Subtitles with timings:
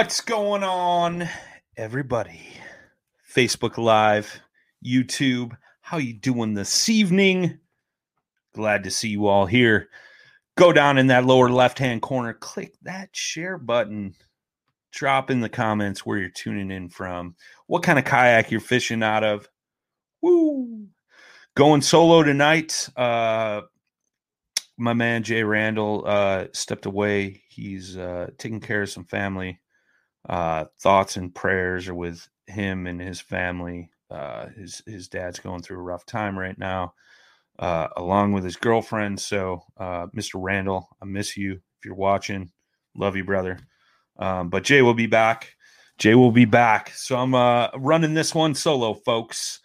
[0.00, 1.28] What's going on,
[1.76, 2.40] everybody?
[3.34, 4.40] Facebook Live,
[4.82, 5.54] YouTube.
[5.82, 7.58] How you doing this evening?
[8.54, 9.90] Glad to see you all here.
[10.56, 14.14] Go down in that lower left-hand corner, click that share button.
[14.90, 17.36] Drop in the comments where you're tuning in from.
[17.66, 19.50] What kind of kayak you're fishing out of?
[20.22, 20.86] Woo!
[21.54, 22.88] Going solo tonight.
[22.96, 23.60] Uh
[24.78, 27.42] my man Jay Randall uh, stepped away.
[27.50, 29.59] He's uh, taking care of some family.
[30.28, 33.90] Uh, thoughts and prayers are with him and his family.
[34.10, 36.92] Uh, his his dad's going through a rough time right now,
[37.58, 39.18] uh, along with his girlfriend.
[39.20, 40.32] So, uh, Mr.
[40.36, 41.52] Randall, I miss you.
[41.52, 42.50] If you're watching,
[42.96, 43.58] love you, brother.
[44.18, 45.54] Um, but Jay will be back.
[45.98, 46.90] Jay will be back.
[46.94, 49.60] So I'm uh running this one solo, folks.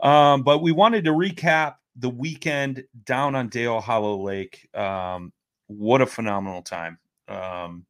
[0.00, 4.68] Um, but we wanted to recap the weekend down on Dale Hollow Lake.
[4.74, 5.32] Um,
[5.68, 6.98] what a phenomenal time.
[7.28, 7.86] Um,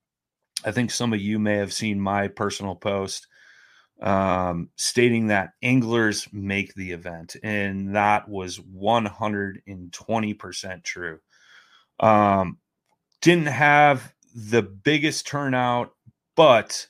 [0.64, 3.26] I think some of you may have seen my personal post
[4.00, 11.20] um, stating that anglers make the event, and that was 120% true.
[12.00, 12.58] Um,
[13.20, 15.94] didn't have the biggest turnout,
[16.34, 16.86] but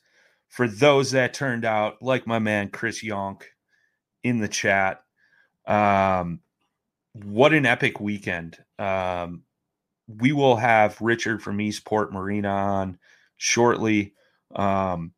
[0.49, 3.43] for those that turned out, like my man Chris Yonk
[4.23, 5.03] in the chat,
[5.67, 6.41] um,
[7.13, 8.57] what an epic weekend.
[8.79, 9.43] Um,
[10.07, 12.99] we will have Richard from Eastport Marina on
[13.37, 14.15] shortly.
[14.55, 15.13] Um,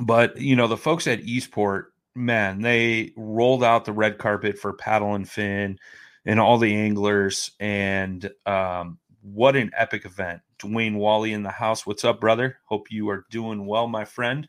[0.00, 4.72] but, you know, the folks at Eastport, man, they rolled out the red carpet for
[4.72, 5.78] Paddle and Fin
[6.24, 7.50] and all the anglers.
[7.58, 10.40] And um, what an epic event.
[10.58, 11.86] Dwayne Wally in the house.
[11.86, 12.58] What's up, brother?
[12.64, 14.48] Hope you are doing well, my friend.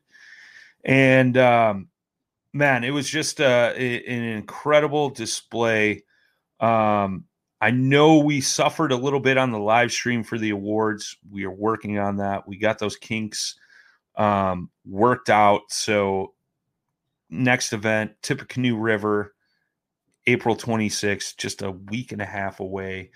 [0.83, 1.89] And, um,
[2.53, 6.03] man, it was just uh, an incredible display
[6.59, 7.25] um,
[7.61, 11.17] I know we suffered a little bit on the live stream for the awards.
[11.29, 12.47] We are working on that.
[12.47, 13.55] We got those kinks
[14.15, 15.61] um, worked out.
[15.69, 16.33] So,
[17.29, 19.35] next event, Tippecanoe River,
[20.25, 23.11] April 26th, just a week and a half away.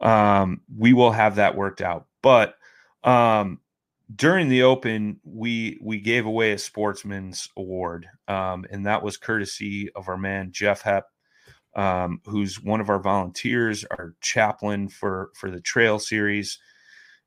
[0.00, 2.06] Um, we will have that worked out.
[2.22, 2.56] But
[3.04, 3.60] um,
[4.14, 9.90] during the Open, we we gave away a Sportsman's Award, um, and that was courtesy
[9.94, 11.02] of our man Jeff Hepp
[11.74, 16.58] um, who's one of our volunteers, our chaplain for for the trail series,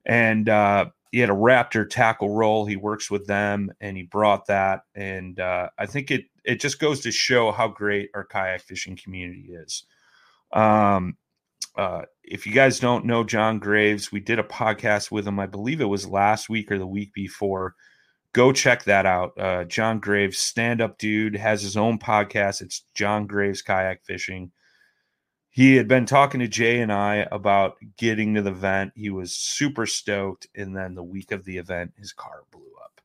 [0.06, 2.66] and uh, he had a Raptor tackle roll.
[2.66, 6.80] He works with them, and he brought that, and uh, I think it it just
[6.80, 9.84] goes to show how great our kayak fishing community is.
[10.54, 11.18] Um,
[11.76, 15.40] uh, if you guys don't know John Graves, we did a podcast with him.
[15.40, 17.76] I believe it was last week or the week before
[18.36, 19.32] go check that out.
[19.40, 22.62] Uh, John Graves, stand up dude, has his own podcast.
[22.62, 24.52] It's John Graves Kayak Fishing.
[25.52, 28.92] he had been talking to Jay and I about getting to the event.
[28.94, 30.48] He was super stoked.
[30.54, 33.00] And then the week of the event, his car blew up.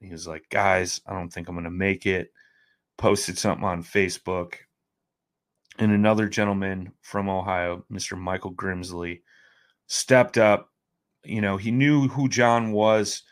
[0.00, 2.32] He was like, guys, I don't think I'm going to make it.
[2.96, 4.54] Posted something on Facebook.
[5.78, 8.18] And another gentleman from Ohio, Mr.
[8.18, 9.20] Michael Grimsley,
[9.86, 10.72] stepped up.
[11.22, 13.22] You know, he knew who John was.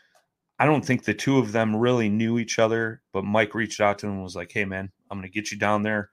[0.57, 3.99] I don't think the two of them really knew each other, but Mike reached out
[3.99, 6.11] to him and was like, hey, man, I'm going to get you down there.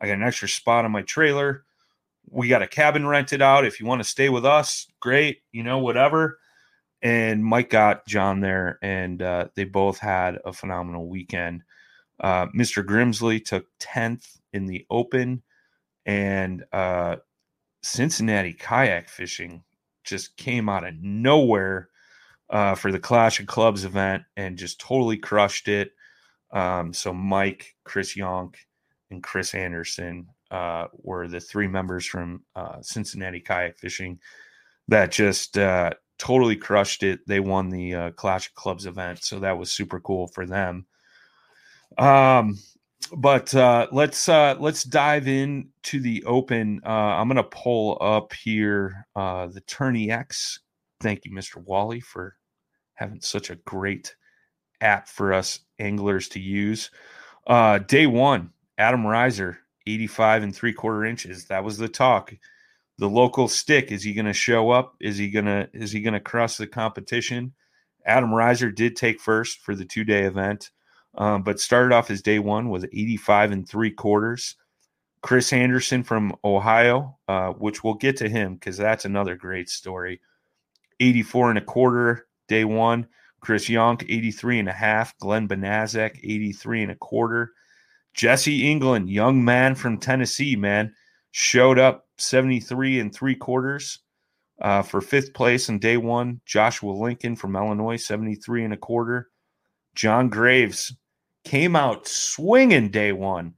[0.00, 1.64] I got an extra spot on my trailer
[2.30, 3.64] we got a cabin rented out.
[3.64, 6.38] If you want to stay with us, great, you know, whatever.
[7.02, 11.62] And Mike got John there, and uh, they both had a phenomenal weekend.
[12.20, 12.84] Uh, Mr.
[12.84, 15.42] Grimsley took 10th in the open,
[16.06, 17.16] and uh,
[17.82, 19.64] Cincinnati kayak fishing
[20.04, 21.88] just came out of nowhere
[22.52, 25.92] uh, for the Clash of Clubs event and just totally crushed it.
[26.52, 28.56] Um, so Mike, Chris Yonk,
[29.10, 34.20] and Chris Anderson uh, were the three members from uh, Cincinnati Kayak Fishing
[34.88, 37.20] that just uh, totally crushed it.
[37.26, 40.86] They won the uh, Clash of Clubs event, so that was super cool for them.
[41.96, 42.58] Um,
[43.16, 46.80] but uh, let's let's dive in to the Open.
[46.84, 50.60] I'm gonna pull up here the Tourney X.
[51.00, 51.56] Thank you, Mr.
[51.56, 52.36] Wally, for
[52.94, 54.14] having such a great
[54.80, 56.90] app for us anglers to use.
[57.46, 59.56] Uh, day one, Adam Reiser
[59.86, 61.46] 85 and three quarter inches.
[61.46, 62.32] That was the talk.
[62.98, 64.94] The local stick is he going to show up?
[65.00, 67.52] Is he going to is he going to cross the competition?
[68.04, 70.70] Adam Reiser did take first for the two day event,
[71.16, 74.56] um, but started off his day one with 85 and three quarters.
[75.22, 80.20] Chris Anderson from Ohio, uh, which we'll get to him because that's another great story.
[81.00, 83.06] 84 and a quarter day one.
[83.40, 85.16] Chris Yonk, 83 and a half.
[85.18, 87.52] Glenn Benazek, 83 and a quarter.
[88.14, 90.94] Jesse England, young man from Tennessee, man,
[91.30, 94.00] showed up 73 and three quarters
[94.60, 96.40] uh, for fifth place in day one.
[96.46, 99.28] Joshua Lincoln from Illinois, 73 and a quarter.
[99.94, 100.94] John Graves
[101.44, 103.54] came out swinging day one.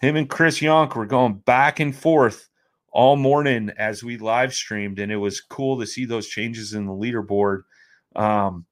[0.00, 2.48] Him and Chris Yonk were going back and forth
[2.92, 6.86] all morning as we live streamed, and it was cool to see those changes in
[6.86, 7.62] the leaderboard.
[8.16, 8.66] Um,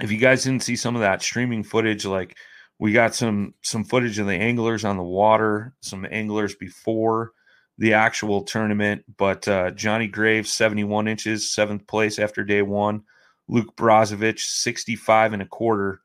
[0.00, 2.36] if you guys didn't see some of that streaming footage, like
[2.78, 7.32] we got some some footage of the anglers on the water, some anglers before
[7.78, 9.04] the actual tournament.
[9.16, 13.02] But uh, Johnny Graves, 71 inches, seventh place after day one.
[13.48, 16.00] Luke Brozovich, 65 and a quarter,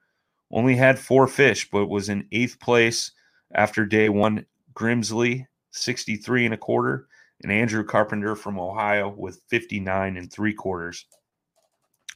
[0.51, 3.11] only had four fish, but was in eighth place
[3.53, 4.45] after day one.
[4.73, 7.07] Grimsley, 63 and a quarter,
[7.41, 11.05] and Andrew Carpenter from Ohio with 59 and three quarters.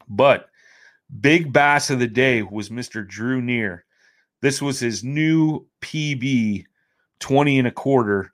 [0.07, 0.49] But
[1.21, 3.07] big bass of the day was Mr.
[3.07, 3.85] Drew Near.
[4.41, 6.65] This was his new PB,
[7.19, 8.33] 20 and a quarter.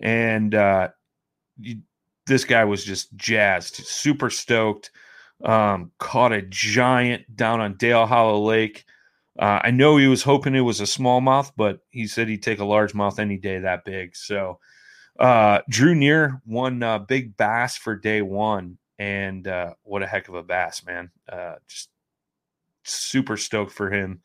[0.00, 0.88] And uh,
[2.26, 4.90] this guy was just jazzed, super stoked.
[5.44, 8.84] Um, caught a giant down on Dale Hollow Lake.
[9.38, 12.58] Uh, I know he was hoping it was a smallmouth, but he said he'd take
[12.58, 14.16] a largemouth any day that big.
[14.16, 14.58] So
[15.18, 20.28] uh, Drew Near won uh, big bass for day one, and uh, what a heck
[20.28, 21.10] of a bass, man!
[21.30, 21.88] Uh, just
[22.84, 24.20] super stoked for him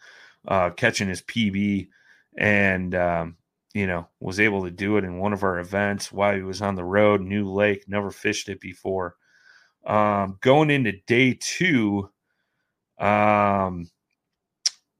[0.47, 1.89] uh, catching his PB,
[2.37, 3.37] and um,
[3.73, 6.61] you know was able to do it in one of our events while he was
[6.61, 7.21] on the road.
[7.21, 9.15] New lake, never fished it before.
[9.85, 12.09] Um, going into day two,
[12.97, 13.89] um,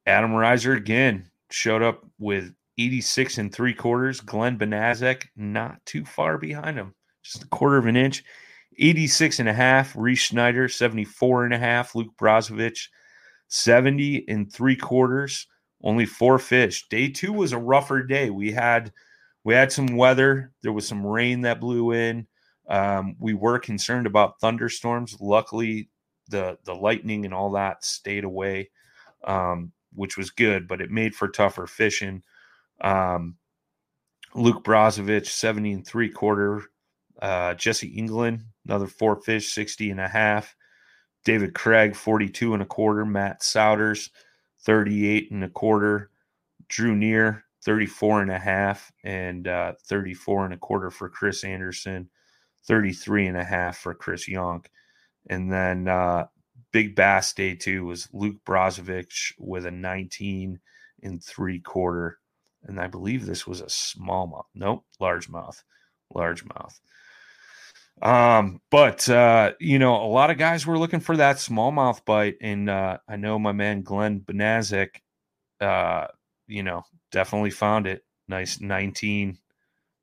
[0.06, 4.20] Adam Reiser again showed up with 86 and three quarters.
[4.20, 8.24] Glenn Banaszak not too far behind him, just a quarter of an inch.
[8.78, 9.94] 86 and a half.
[9.96, 11.94] Reese Schneider, 74 and a half.
[11.94, 12.88] Luke Brozovich,
[13.48, 15.46] 70 and three quarters,
[15.82, 16.88] only four fish.
[16.88, 18.30] Day two was a rougher day.
[18.30, 18.92] We had
[19.44, 20.52] we had some weather.
[20.62, 22.26] There was some rain that blew in.
[22.68, 25.16] Um, we were concerned about thunderstorms.
[25.20, 25.90] Luckily,
[26.28, 28.70] the the lightning and all that stayed away,
[29.24, 30.66] um, which was good.
[30.66, 32.22] But it made for tougher fishing.
[32.80, 33.36] Um,
[34.34, 36.64] Luke Brozovich, 70 and three quarter.
[37.20, 40.56] Uh, Jesse England, another four fish, 60 and a half.
[41.24, 43.04] David Craig, 42 and a quarter.
[43.04, 44.10] Matt Souders,
[44.60, 46.10] 38 and a quarter.
[46.68, 48.92] Drew Near, 34 and a half.
[49.04, 52.10] And uh, 34 and a quarter for Chris Anderson.
[52.66, 54.66] 33 and a half for Chris Yonk.
[55.28, 56.26] And then uh,
[56.72, 60.58] Big Bass Day two was Luke Brozovich with a 19
[61.02, 62.18] and three quarter.
[62.64, 64.46] And I believe this was a smallmouth.
[64.54, 65.62] Nope, largemouth.
[66.14, 66.80] Largemouth.
[68.02, 72.36] Um, but uh, you know, a lot of guys were looking for that smallmouth bite,
[72.40, 74.96] and uh, I know my man Glenn Banaszak,
[75.60, 76.08] uh,
[76.46, 76.82] you know,
[77.12, 78.04] definitely found it.
[78.28, 79.38] Nice 19,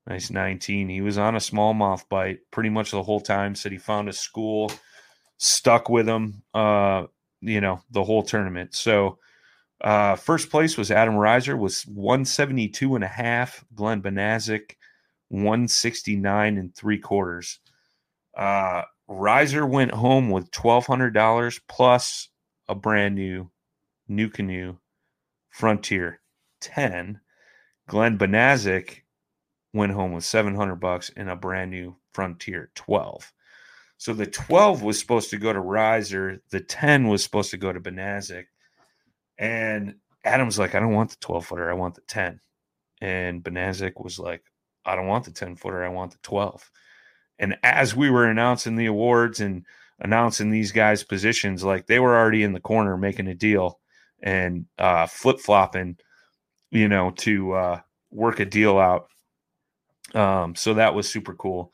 [0.07, 0.89] Nice 19.
[0.89, 3.53] He was on a smallmouth bite pretty much the whole time.
[3.53, 4.71] Said he found a school,
[5.37, 7.05] stuck with him, uh,
[7.41, 8.73] you know, the whole tournament.
[8.73, 9.19] So,
[9.81, 13.63] uh, first place was Adam Reiser was 172 and a half.
[13.75, 14.75] Glenn Benazik,
[15.29, 17.59] 169 and three quarters.
[18.35, 22.29] Uh, Reiser went home with $1,200 plus
[22.67, 23.49] a brand new
[24.09, 24.77] NuCanoe
[25.49, 26.21] Frontier
[26.61, 27.19] 10.
[27.87, 29.01] Glenn Benazik
[29.73, 33.31] went home with 700 bucks and a brand new Frontier 12.
[33.97, 37.71] So the 12 was supposed to go to Reiser, the 10 was supposed to go
[37.71, 38.45] to Benazik.
[39.37, 42.39] And Adam's like, I don't want the 12 footer, I want the 10.
[43.01, 44.43] And Benazik was like,
[44.85, 46.71] I don't want the 10 footer, I want the 12.
[47.41, 49.65] And as we were announcing the awards and
[49.99, 53.79] announcing these guys' positions, like they were already in the corner making a deal
[54.21, 55.97] and uh, flip flopping,
[56.69, 57.81] you know, to uh,
[58.11, 59.07] work a deal out.
[60.13, 61.73] Um, so that was super cool.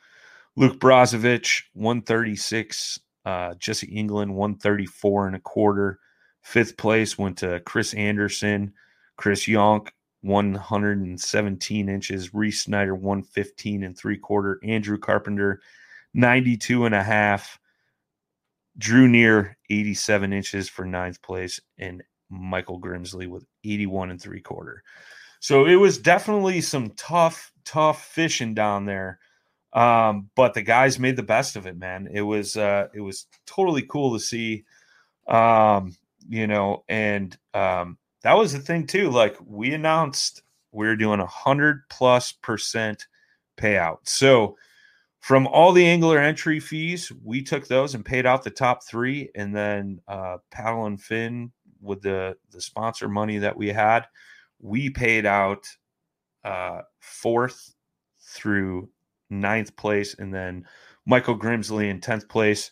[0.55, 2.99] Luke Brozovich, 136.
[3.25, 5.99] Uh, Jesse England, 134 and a quarter.
[6.43, 8.71] Fifth place went to Chris Anderson.
[9.17, 9.89] Chris Yonk,
[10.21, 12.33] 117 inches.
[12.33, 14.59] Reese Snyder, 115 and three quarter.
[14.63, 15.61] Andrew Carpenter,
[16.13, 17.59] 92 and a half.
[18.77, 21.59] Drew Near, 87 inches for ninth place.
[21.77, 24.83] And Michael Grimsley with 81 and three quarter.
[25.39, 29.19] So it was definitely some tough, tough fishing down there.
[29.73, 32.07] Um, but the guys made the best of it, man.
[32.11, 34.65] It was uh it was totally cool to see.
[35.27, 35.95] Um,
[36.27, 37.97] you know, and um
[38.27, 39.09] that was the thing too.
[39.09, 40.41] Like we announced
[40.73, 43.07] we are doing a hundred plus percent
[43.57, 43.99] payout.
[44.03, 44.57] So
[45.21, 49.29] from all the angler entry fees, we took those and paid out the top three,
[49.33, 54.05] and then uh, Paddle and Fin with the the sponsor money that we had,
[54.59, 55.65] we paid out
[56.43, 57.75] uh, fourth
[58.19, 58.89] through
[59.29, 60.65] ninth place, and then
[61.05, 62.71] Michael Grimsley in tenth place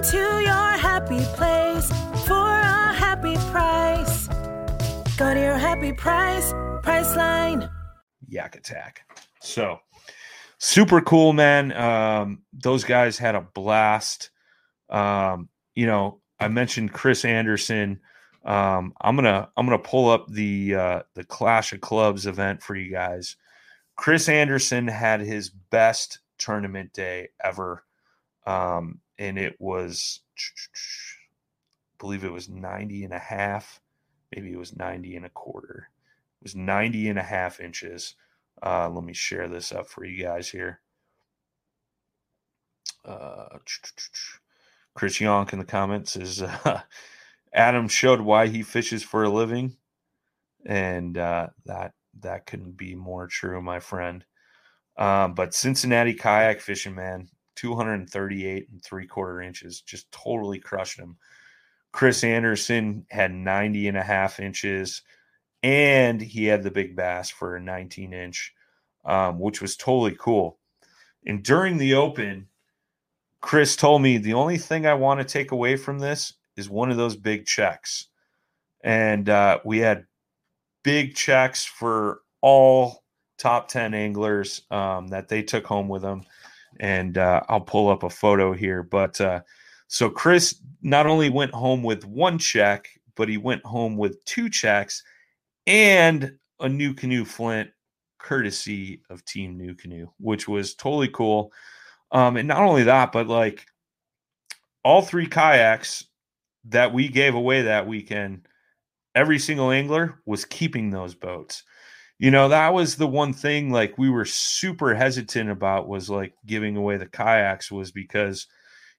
[0.00, 1.88] To your happy place
[2.26, 4.28] for a happy price.
[5.18, 6.52] Go to your happy price,
[6.82, 7.70] Priceline.
[8.26, 9.02] Yak Attack.
[9.42, 9.78] So
[10.56, 11.72] super cool, man.
[11.72, 14.30] Um, those guys had a blast.
[14.88, 18.00] Um, you know, I mentioned Chris Anderson.
[18.44, 22.74] Um, I'm gonna I'm gonna pull up the uh, the Clash of Clubs event for
[22.74, 23.36] you guys.
[23.96, 27.84] Chris Anderson had his best tournament day ever,
[28.46, 30.40] um, and it was, I
[31.98, 33.80] believe it was 90 and a half,
[34.34, 35.90] maybe it was 90 and a quarter.
[36.40, 38.14] It was 90 and a half inches.
[38.62, 40.80] Uh, let me share this up for you guys here.
[43.04, 43.58] Uh,
[44.94, 46.80] Chris Yonk in the comments is uh,
[47.52, 49.76] Adam showed why he fishes for a living,
[50.66, 54.24] and uh, that that couldn't be more true, my friend.
[54.96, 61.16] Um, but Cincinnati kayak fishing, man, 238 and three quarter inches, just totally crushed him.
[61.92, 65.02] Chris Anderson had 90 and a half inches
[65.62, 68.54] and he had the big bass for a 19 inch,
[69.04, 70.58] um, which was totally cool.
[71.26, 72.48] And during the open,
[73.40, 76.90] Chris told me the only thing I want to take away from this is one
[76.90, 78.06] of those big checks.
[78.82, 80.06] And uh, we had
[80.82, 83.04] big checks for all
[83.38, 86.24] top 10 anglers um, that they took home with them.
[86.80, 88.82] And uh, I'll pull up a photo here.
[88.82, 89.40] But uh,
[89.86, 94.48] so Chris not only went home with one check, but he went home with two
[94.48, 95.02] checks
[95.66, 97.70] and a NuCanoe Flint
[98.18, 101.52] courtesy of Team NuCanoe, which was totally cool.
[102.12, 103.66] Um, and not only that, but like
[104.84, 106.06] all three kayaks
[106.64, 108.46] that we gave away that weekend,
[109.14, 111.62] every single angler was keeping those boats.
[112.20, 116.34] You know, that was the one thing like we were super hesitant about was like
[116.44, 118.46] giving away the kayaks was because,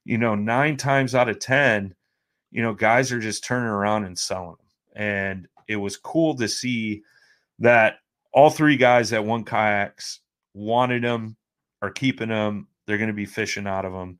[0.04, 1.94] you know, nine times out of 10,
[2.50, 4.66] you know, guys are just turning around and selling them.
[4.96, 7.02] And it was cool to see
[7.60, 7.98] that
[8.34, 10.18] all three guys that won kayaks
[10.52, 11.36] wanted them,
[11.80, 12.66] are keeping them.
[12.88, 14.18] They're going to be fishing out of them.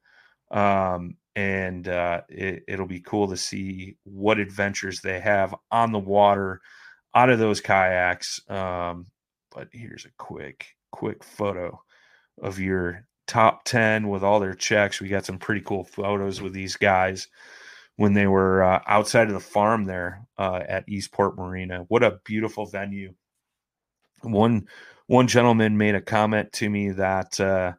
[0.52, 5.98] Um, and uh, it, it'll be cool to see what adventures they have on the
[5.98, 6.60] water
[7.14, 8.40] out of those kayaks.
[8.50, 9.06] Um,
[9.54, 11.78] but here's a quick, quick photo.
[12.42, 15.00] of your top 10 with all their checks.
[15.00, 17.28] We got some pretty cool photos with these guys
[17.96, 21.84] when they were uh, outside of the farm there uh, at Eastport Marina.
[21.88, 23.14] What a beautiful venue.
[24.22, 24.66] One
[25.08, 27.74] one gentleman made a comment to me that uh,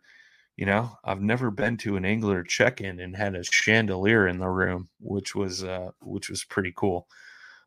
[0.58, 4.50] you know I've never been to an angler check-in and had a chandelier in the
[4.50, 7.08] room, which was uh, which was pretty cool.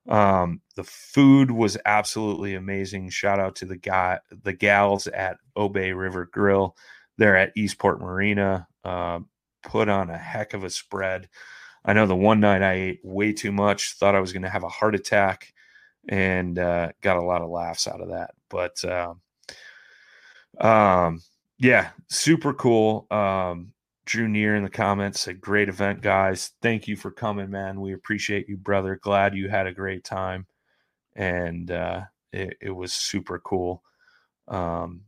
[0.08, 3.10] Um, the food was absolutely amazing.
[3.10, 6.76] Shout out to the guy, the gals at Obey River Grill.
[7.18, 8.68] They're at Eastport Marina.
[8.84, 9.20] Uh,
[9.62, 11.28] put on a heck of a spread.
[11.84, 14.48] I know the one night I ate way too much, thought I was going to
[14.48, 15.52] have a heart attack,
[16.08, 18.30] and uh, got a lot of laughs out of that.
[18.48, 19.20] But um,
[20.60, 21.22] um,
[21.58, 23.06] yeah, super cool.
[23.10, 23.72] Um,
[24.06, 26.52] Drew Near in the comments said, "Great event, guys.
[26.62, 27.80] Thank you for coming, man.
[27.80, 28.96] We appreciate you, brother.
[29.02, 30.46] Glad you had a great time,
[31.16, 33.82] and uh, it, it was super cool."
[34.48, 35.02] Um,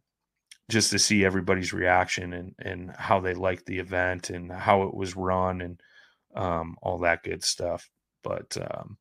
[0.69, 4.95] just to see everybody's reaction and and how they liked the event and how it
[4.95, 5.81] was run and
[6.35, 7.88] um, all that good stuff.
[8.23, 8.99] But um,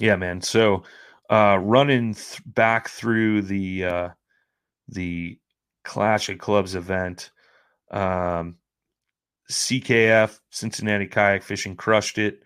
[0.00, 0.40] yeah, man.
[0.42, 0.82] So
[1.30, 4.08] uh, running th- back through the uh,
[4.88, 5.38] the
[5.84, 7.30] Clash of Clubs event,
[7.90, 8.56] um,
[9.50, 12.42] CKF Cincinnati Kayak Fishing crushed it.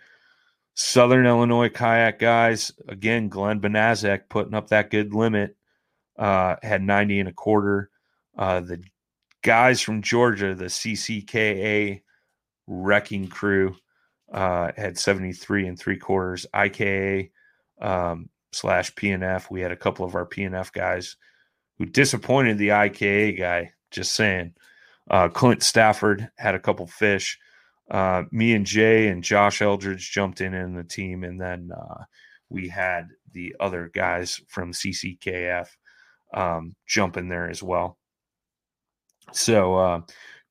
[0.74, 3.28] Southern Illinois kayak guys again.
[3.28, 5.56] Glenn Benazek putting up that good limit.
[6.18, 7.90] Uh, had 90 and a quarter.
[8.36, 8.82] Uh, the
[9.42, 12.02] guys from Georgia, the CCKA
[12.66, 13.74] wrecking crew,
[14.32, 16.46] uh, had 73 and three quarters.
[16.54, 17.30] IKA
[17.80, 19.50] um, slash PNF.
[19.50, 21.16] We had a couple of our PNF guys
[21.78, 23.72] who disappointed the IKA guy.
[23.90, 24.54] Just saying.
[25.10, 27.38] Uh, Clint Stafford had a couple fish.
[27.90, 32.04] Uh, me and Jay and Josh Eldridge jumped in in the team, and then uh,
[32.48, 35.66] we had the other guys from CCKF
[36.32, 37.98] um, jump in there as well.
[39.32, 40.00] So uh,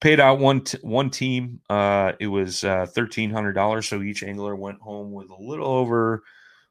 [0.02, 1.62] paid out one t- one team.
[1.70, 3.88] Uh, it was uh, thirteen hundred dollars.
[3.88, 6.24] So each angler went home with a little over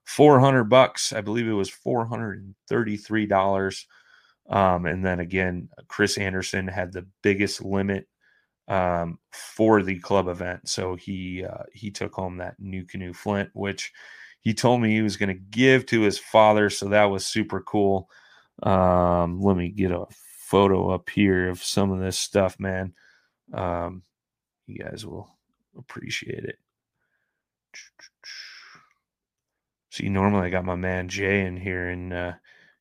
[0.05, 1.13] four hundred bucks.
[1.15, 3.87] I believe it was four hundred and thirty three dollars.
[4.49, 8.09] Um, and then again, Chris Anderson had the biggest limit
[8.67, 13.93] um, for the club event, so he uh, he took home that NuCanoe Flint, which
[14.41, 16.71] he told me he was going to give to his father.
[16.71, 18.09] So that was super cool.
[18.63, 22.95] Um, let me get a photo up here of some of this stuff, man.
[23.53, 24.03] Um,
[24.67, 25.37] you guys will
[25.77, 26.57] appreciate it.
[29.91, 32.33] See, normally I got my man Jay in here, and uh,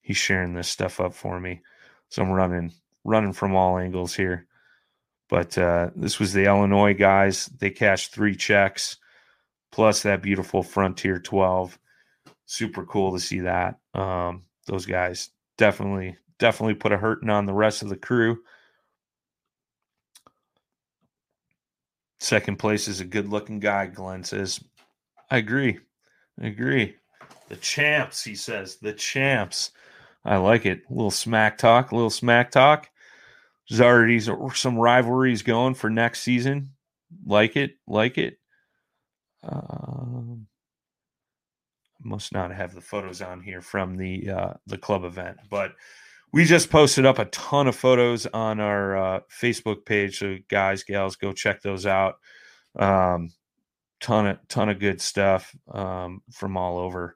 [0.07, 1.59] he's sharing this stuff up for me.
[2.07, 2.71] So I'm running
[3.03, 4.47] running from all angles here.
[5.29, 7.47] But uh, this was the Illinois guys.
[7.47, 8.95] They cashed three checks
[9.69, 11.77] plus that beautiful Frontier 12.
[12.45, 13.79] Super cool to see that.
[13.93, 18.39] Um, those guys definitely definitely put a hurting on the rest of the crew.
[22.21, 24.63] Second place is a good looking guy, Glenn says.
[25.29, 25.79] I agree.
[26.41, 26.95] I agree.
[27.49, 28.77] The champs, he says.
[28.77, 29.71] The champs.
[30.27, 30.81] I like it.
[30.89, 32.89] A little smack talk, a little smack talk.
[33.69, 36.71] There's already some rivalries going for next season.
[37.25, 38.37] Like it, like it.
[39.43, 40.47] Um,
[42.03, 45.73] must not have the photos on here from the uh, the club event, but
[46.33, 50.19] we just posted up a ton of photos on our uh, Facebook page.
[50.19, 52.15] So guys, gals, go check those out.
[52.77, 53.29] Um,
[53.99, 57.15] ton of ton of good stuff um, from all over.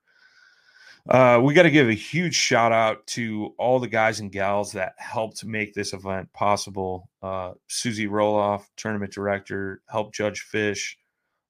[1.10, 4.72] Uh, we got to give a huge shout out to all the guys and gals
[4.72, 7.10] that helped make this event possible.
[7.24, 10.98] Uh, Susie Roloff, tournament director, helped judge fish,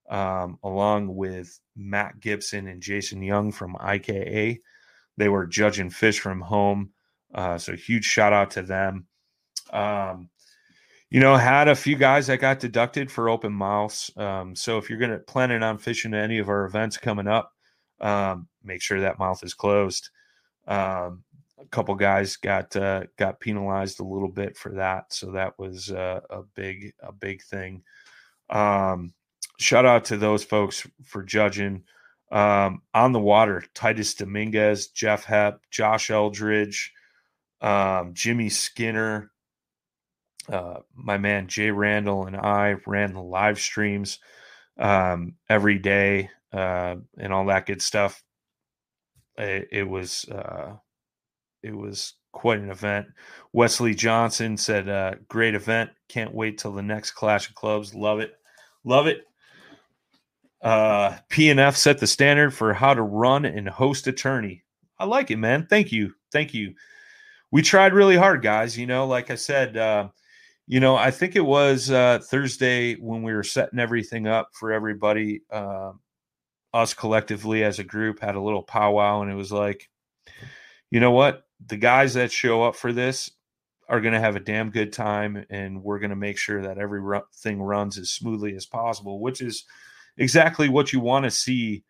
[0.09, 4.59] um, along with Matt Gibson and Jason Young from IKA.
[5.17, 6.91] They were judging fish from home.
[7.33, 9.05] Uh, so huge shout out to them.
[9.71, 10.29] Um,
[11.09, 14.09] you know, had a few guys that got deducted for open mouths.
[14.15, 17.51] Um, so if you're going to planning on fishing any of our events coming up,
[18.01, 20.09] um, make sure that mouth is closed.
[20.67, 21.23] Um,
[21.59, 25.91] a couple guys got uh, got penalized a little bit for that, so that was
[25.91, 27.83] uh, a big a big thing.
[28.49, 29.13] Um,
[29.59, 31.83] shout out to those folks for judging
[32.31, 33.63] um, on the water.
[33.73, 36.93] Titus Dominguez, Jeff Hepp, Josh Eldridge,
[37.61, 39.31] um, Jimmy Skinner,
[40.49, 44.19] uh, my man Jay Randall, and I ran the live streams
[44.77, 48.23] um, every day uh, and all that good stuff.
[49.37, 50.75] It, it was uh,
[51.63, 53.07] it was quite an event.
[53.53, 55.89] Wesley Johnson said, uh, "Great event!
[56.09, 57.93] Can't wait till the next Clash of Clubs.
[57.93, 58.33] Love it,
[58.83, 59.25] love it."
[60.61, 64.63] Uh, PNF set the standard for how to run and host a tourney.
[64.99, 65.65] I like it, man.
[65.67, 66.75] Thank you, thank you
[67.51, 68.77] we tried really hard, guys.
[68.77, 70.07] You know, like I said, uh,
[70.67, 74.71] you know, I think it was uh, Thursday when we were setting everything up for
[74.71, 75.41] everybody.
[75.51, 75.91] Uh,
[76.73, 79.89] us collectively as a group had a little powwow, and it was like,
[80.89, 81.45] you know what?
[81.65, 83.31] The guys that show up for this
[83.89, 86.77] are going to have a damn good time, and we're going to make sure that
[86.77, 89.65] everything runs as smoothly as possible, which is
[90.17, 91.83] exactly what you want to see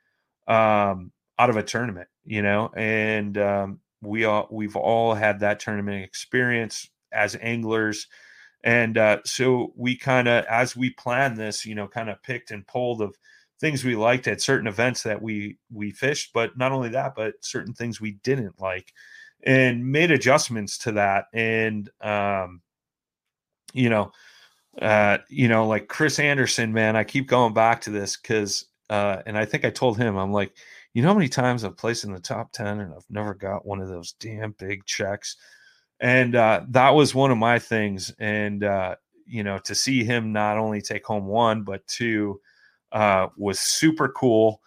[0.48, 2.72] um, out of a tournament, you know.
[2.76, 8.08] And um, we all we've all had that tournament experience as anglers
[8.64, 12.52] and uh, so we kind of, as we planned this, you know, kind of picked
[12.52, 13.18] and pulled of
[13.62, 17.36] things we liked at certain events that we we fished, but not only that, but
[17.42, 18.92] certain things we didn't like,
[19.44, 21.26] and made adjustments to that.
[21.34, 22.62] And um,
[23.74, 24.12] you know,
[24.82, 29.22] uh, you know, like Chris Anderson, man, I keep going back to this because, uh,
[29.26, 30.54] and I think I told him, I'm like,
[30.94, 33.66] you know, how many times I've placed in the top ten and I've never got
[33.66, 35.38] one of those damn big checks
[36.02, 38.12] and uh, that was one of my things.
[38.20, 38.96] And uh,
[39.26, 42.42] you know, to see him not only take home one but two
[42.92, 44.62] uh, was super cool,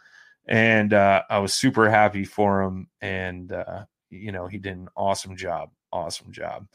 [0.46, 2.88] and uh, I was super happy for him.
[3.00, 5.70] And uh, you know, he did an awesome job.
[5.92, 6.66] Awesome job.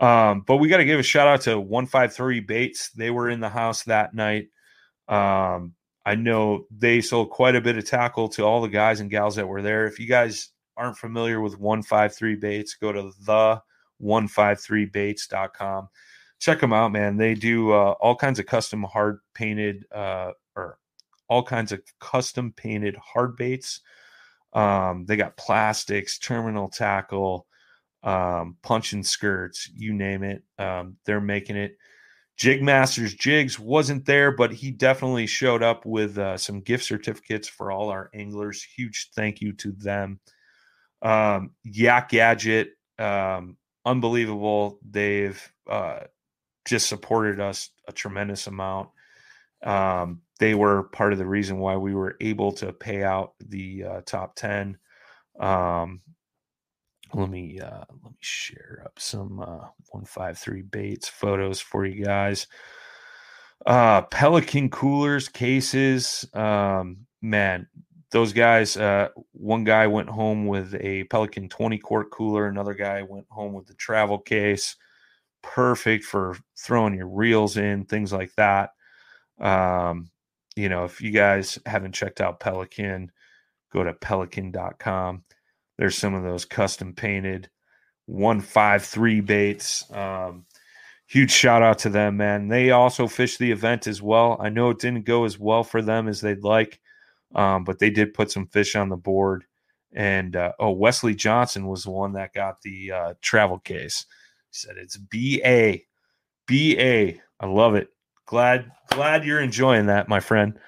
[0.00, 2.90] Um, but we got to give a shout out to 153 Baits.
[2.90, 4.48] They were in the house that night.
[5.08, 5.74] Um,
[6.06, 9.36] I know they sold quite a bit of tackle to all the guys and gals
[9.36, 9.86] that were there.
[9.86, 13.60] If you guys aren't familiar with 153 Baits, go to the
[14.02, 15.88] 153baits.com.
[16.38, 17.16] Check them out, man.
[17.16, 20.78] They do uh, all kinds of custom hard painted uh, or
[21.28, 23.80] all kinds of custom painted hard baits.
[24.52, 27.46] Um, they got plastics, terminal tackle,
[28.02, 30.42] um, punching skirts, you name it.
[30.58, 31.76] Um, they're making it.
[32.36, 37.48] Jig Masters Jigs wasn't there, but he definitely showed up with uh, some gift certificates
[37.48, 38.62] for all our anglers.
[38.62, 40.20] Huge thank you to them.
[41.02, 44.78] Um, Yak Gadget, um, unbelievable.
[44.88, 46.00] They've uh,
[46.64, 48.90] just supported us a tremendous amount.
[49.62, 53.84] Um, they were part of the reason why we were able to pay out the
[53.84, 54.78] uh, top 10.
[55.40, 56.00] Um,
[57.14, 62.46] let me uh, let me share up some uh, 153 baits photos for you guys.
[63.66, 66.28] Uh, Pelican coolers, cases.
[66.34, 67.66] Um, man,
[68.10, 73.02] those guys, uh, one guy went home with a Pelican 20 quart cooler, another guy
[73.02, 74.76] went home with the travel case.
[75.42, 78.70] Perfect for throwing your reels in, things like that.
[79.40, 80.10] Um,
[80.56, 83.12] you know, if you guys haven't checked out Pelican,
[83.72, 85.24] go to pelican.com.
[85.76, 87.48] There's some of those custom painted
[88.06, 89.90] 153 baits.
[89.92, 90.46] Um,
[91.06, 92.48] huge shout out to them, man.
[92.48, 94.36] They also fished the event as well.
[94.40, 96.80] I know it didn't go as well for them as they'd like
[97.34, 99.44] um, but they did put some fish on the board.
[99.92, 104.04] And uh, oh, Wesley Johnson was the one that got the uh, travel case.
[104.50, 105.80] He said it's BA.
[106.46, 107.20] BA.
[107.40, 107.88] I love it.
[108.28, 110.58] Glad glad you're enjoying that, my friend.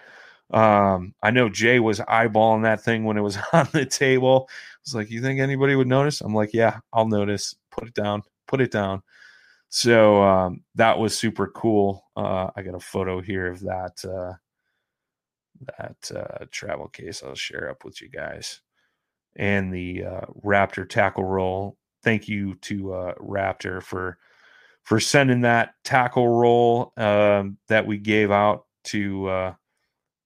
[0.50, 4.48] Um, I know Jay was eyeballing that thing when it was on the table.
[4.48, 4.54] I
[4.86, 7.54] was like, "You think anybody would notice?" I'm like, "Yeah, I'll notice.
[7.70, 8.22] Put it down.
[8.48, 9.02] Put it down."
[9.68, 12.06] So um, that was super cool.
[12.16, 14.32] Uh, I got a photo here of that uh,
[15.76, 18.62] that uh, travel case I'll share up with you guys.
[19.36, 21.76] And the uh, Raptor tackle roll.
[22.02, 24.16] Thank you to uh, Raptor for
[24.90, 29.54] for sending that tackle roll um, that we gave out to uh,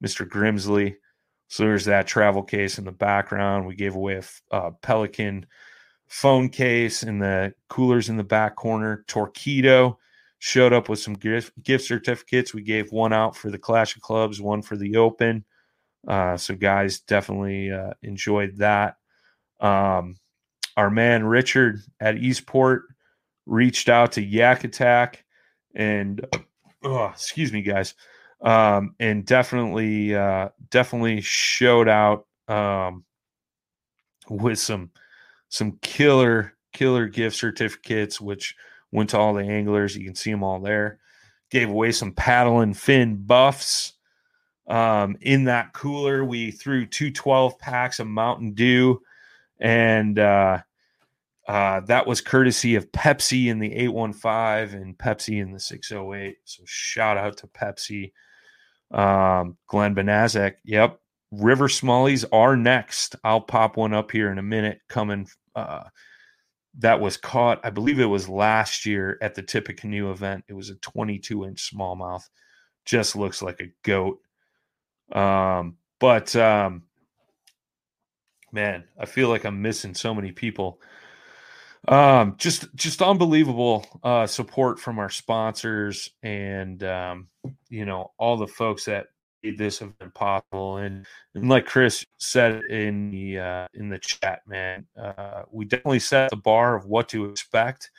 [0.02, 0.26] Mr.
[0.26, 0.94] Grimsley.
[1.48, 3.66] So there's that travel case in the background.
[3.66, 5.44] We gave away a, a Pelican
[6.06, 9.04] phone case and the coolers in the back corner.
[9.06, 9.98] Torqeedo
[10.38, 12.54] showed up with some gift, gift certificates.
[12.54, 15.44] We gave one out for the Clash of Clubs, one for the Open.
[16.08, 18.96] Uh, so guys definitely uh, enjoyed that.
[19.60, 20.16] Um,
[20.78, 22.84] our man Richard at Eastport
[23.46, 25.24] reached out to Yak Attack
[25.74, 26.24] and
[26.84, 27.94] oh, excuse me, guys,
[28.42, 33.04] um, and definitely uh, definitely showed out um,
[34.28, 34.90] with some
[35.48, 38.54] some killer killer gift certificates, which
[38.92, 39.96] went to all the anglers.
[39.96, 40.98] You can see them all there.
[41.50, 43.92] Gave away some paddle and fin buffs.
[44.66, 49.02] Um, in that cooler, we threw two 12 packs of Mountain Dew,
[49.60, 50.60] and uh,
[51.46, 56.36] uh, that was courtesy of Pepsi in the 815 and Pepsi in the 608.
[56.44, 58.12] So shout out to Pepsi.
[58.90, 60.54] Um, Glenn Benazek.
[60.64, 61.00] Yep.
[61.32, 63.16] River Smallies are next.
[63.24, 65.84] I'll pop one up here in a minute coming uh,
[66.78, 70.44] that was caught, I believe it was last year at the Tippecanoe event.
[70.48, 72.24] It was a 22 inch smallmouth.
[72.84, 74.18] Just looks like a goat.
[75.12, 76.84] Um, but um,
[78.52, 80.80] man, I feel like I'm missing so many people.
[81.88, 87.28] Um, just just unbelievable uh, support from our sponsors and um,
[87.68, 89.06] you know all the folks that
[89.44, 90.78] made this event possible.
[90.78, 96.00] And, and like Chris said in the uh, in the chat, man, uh, we definitely
[96.00, 97.90] set the bar of what to expect.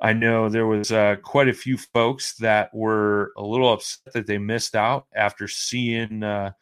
[0.00, 4.26] I know there was uh, quite a few folks that were a little upset that
[4.26, 6.52] they missed out after seeing uh,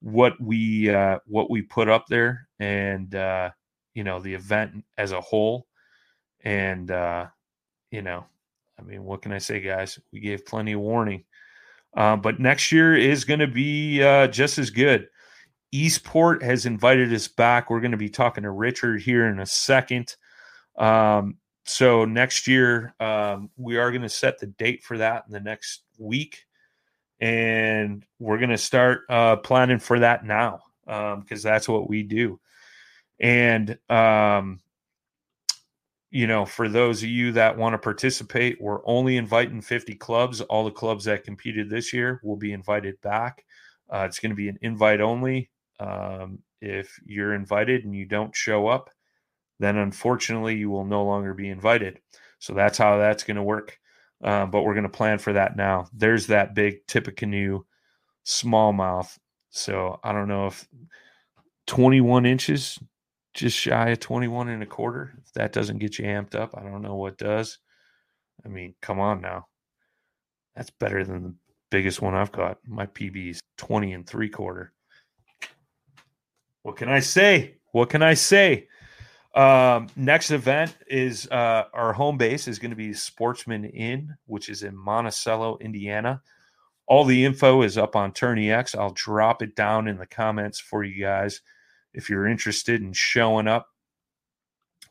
[0.00, 3.50] what we uh, what we put up there and uh,
[3.94, 5.66] you know the event as a whole.
[6.46, 7.26] And uh,
[7.90, 8.24] you know,
[8.78, 9.98] I mean, what can I say, guys?
[10.12, 11.24] We gave plenty of warning.
[11.96, 15.08] Uh, but next year is going to be uh, just as good.
[15.72, 17.68] Eastport has invited us back.
[17.68, 20.14] We're going to be talking to Richard here in a second.
[20.78, 25.32] Um, so next year, um, we are going to set the date for that in
[25.32, 26.44] the next week,
[27.18, 32.04] and we're going to start uh, planning for that now because um, that's what we
[32.04, 32.38] do.
[33.18, 34.60] And um,
[36.16, 40.40] you know, for those of you that want to participate, we're only inviting 50 clubs.
[40.40, 43.44] All the clubs that competed this year will be invited back.
[43.92, 45.50] Uh, it's going to be an invite only.
[45.78, 48.88] Um, if you're invited and you don't show up,
[49.58, 52.00] then unfortunately you will no longer be invited.
[52.38, 53.78] So that's how that's going to work.
[54.24, 55.86] Uh, but we're going to plan for that now.
[55.92, 57.66] There's that big Tippecanoe
[58.24, 59.18] smallmouth.
[59.50, 60.66] So I don't know if
[61.66, 62.78] 21 inches,
[63.36, 65.12] just shy of 21 and a quarter.
[65.24, 67.58] If that doesn't get you amped up, I don't know what does.
[68.44, 69.46] I mean, come on now.
[70.56, 71.34] That's better than the
[71.70, 72.58] biggest one I've got.
[72.66, 74.72] My PB is 20 and three quarter.
[76.62, 77.58] What can I say?
[77.72, 78.68] What can I say?
[79.34, 84.48] Um, next event is uh, our home base is going to be Sportsman Inn, which
[84.48, 86.22] is in Monticello, Indiana.
[86.88, 88.52] All the info is up on Tourney.
[88.52, 91.42] I'll drop it down in the comments for you guys
[91.96, 93.68] if you're interested in showing up.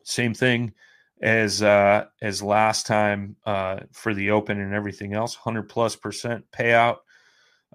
[0.04, 0.74] Same thing
[1.22, 5.36] as uh, as last time uh, for the Open and everything else.
[5.36, 6.98] Hundred plus percent payout.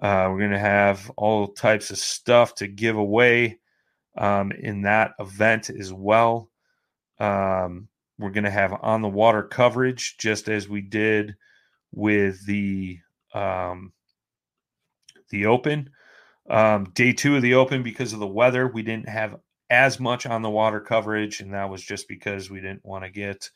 [0.01, 3.59] Uh, we're going to have all types of stuff to give away
[4.17, 6.49] um, in that event as well.
[7.19, 11.35] Um, we're going to have on the water coverage, just as we did
[11.91, 12.99] with the
[13.33, 13.93] um,
[15.29, 15.89] the Open.
[16.51, 20.25] Um, day two of the Open, because of the weather, we didn't have as much
[20.25, 23.49] on the water coverage, and that was just because we didn't want to get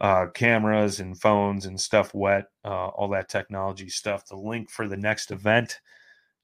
[0.00, 4.26] uh, cameras and phones and stuff wet, uh, all that technology stuff.
[4.26, 5.78] The link for the next event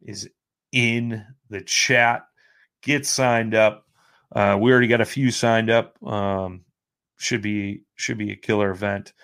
[0.02, 0.28] is
[0.72, 2.26] in the chat.
[2.82, 3.86] Get signed up.
[4.30, 6.00] Uh, we already got a few signed up.
[6.06, 6.66] Um,
[7.16, 9.14] should be should be a killer event.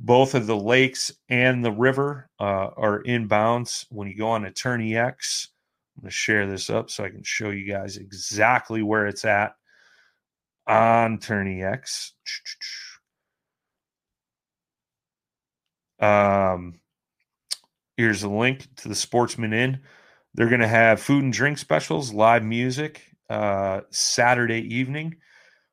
[0.00, 3.86] Both of the lakes and the river uh, are inbounds.
[3.88, 5.48] When you go on Attorney X,
[5.98, 9.24] I'm going to share this up so I can show you guys exactly where it's
[9.24, 9.54] at
[10.68, 12.12] on Tourney X.
[15.98, 16.78] Um,
[17.96, 19.80] here's a link to the Sportsman Inn.
[20.34, 25.16] They're going to have food and drink specials, live music, uh, Saturday evening.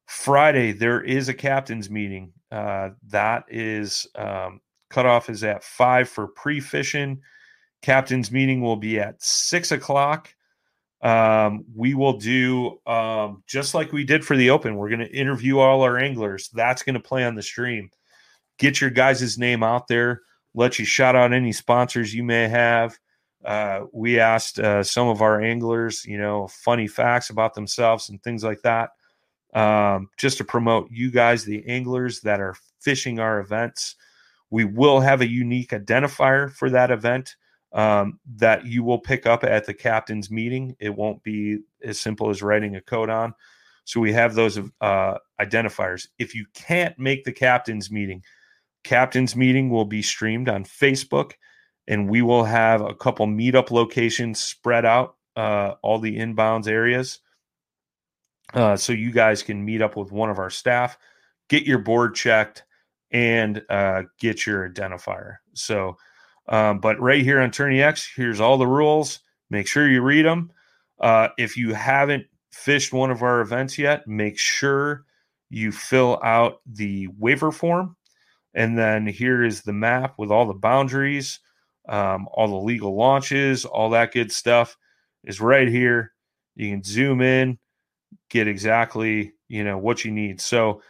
[0.08, 2.34] Friday, there is a captain's meeting.
[2.52, 4.60] Uh, that is um,
[4.90, 7.22] cutoff is at five for pre fishing.
[7.86, 10.34] Captain's meeting will be at six o'clock.
[11.04, 14.76] Um, we will do um, just like we did for the Open.
[14.76, 16.50] We're going to interview all our anglers.
[16.50, 17.92] That's going to play on the stream.
[18.58, 20.22] Get your guys' name out there.
[20.56, 22.98] Let you shout out any sponsors you may have.
[23.46, 28.24] Uh, we asked uh, some of our anglers, you know, funny facts about themselves and
[28.24, 28.90] things like that,
[29.54, 33.96] um, just to promote you guys, the anglers that are fishing our events.
[34.50, 37.36] We will have a unique identifier for that event
[37.76, 40.76] um, that you will pick up at the captain's meeting.
[40.80, 43.36] It won't be as simple as writing a code on.
[43.84, 46.08] So we have those uh, identifiers.
[46.18, 48.24] If you can't make the captain's meeting,
[48.84, 51.34] captain's meeting will be streamed on Facebook
[51.88, 57.20] and we will have a couple meetup locations spread out uh, all the inbounds areas
[58.54, 60.98] uh, so you guys can meet up with one of our staff
[61.50, 62.64] get your board checked
[63.12, 65.98] and uh, get your identifier so
[66.48, 70.26] um, but right here on tourney x here's all the rules make sure you read
[70.26, 70.52] them
[71.00, 75.06] uh, if you haven't fished one of our events yet make sure
[75.50, 77.96] you fill out the waiver form
[78.54, 81.40] and then here is the map with all the boundaries
[81.88, 84.78] um, all the legal launches, all that good stuff
[85.24, 86.14] is right here.
[86.56, 87.60] You can zoom in,
[88.30, 90.42] get exactly you know what you need.
[90.42, 90.82] So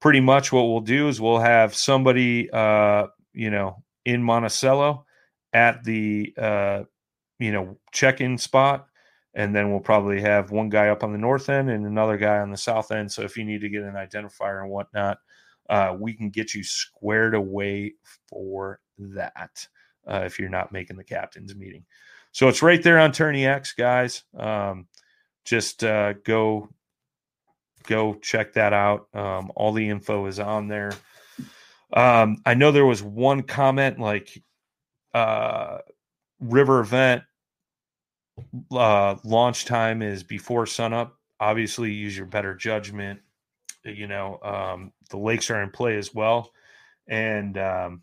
[0.00, 5.06] pretty much what we'll do is we'll have somebody uh, you know in Monticello
[5.52, 6.82] at the uh,
[7.38, 8.86] you know check-in spot,
[9.34, 12.38] and then we'll probably have one guy up on the north end and another guy
[12.38, 13.10] on the south end.
[13.10, 15.18] So if you need to get an identifier and whatnot,
[15.68, 17.94] uh, we can get you squared away
[18.28, 19.66] for that
[20.06, 21.84] uh, if you're not making the captain's meeting.
[22.32, 24.24] So it's right there on Tourney X, guys.
[24.36, 24.86] Um,
[25.44, 26.68] just uh, go
[27.86, 29.08] go check that out.
[29.14, 30.92] Um, all the info is on there.
[31.92, 34.42] Um, I know there was one comment like
[35.14, 35.78] uh,
[36.40, 37.24] River Event
[38.70, 41.18] uh, launch time is before sunup.
[41.40, 43.20] Obviously, use your better judgment.
[43.84, 46.52] You know, um, the lakes are in play as well,
[47.08, 48.02] and um,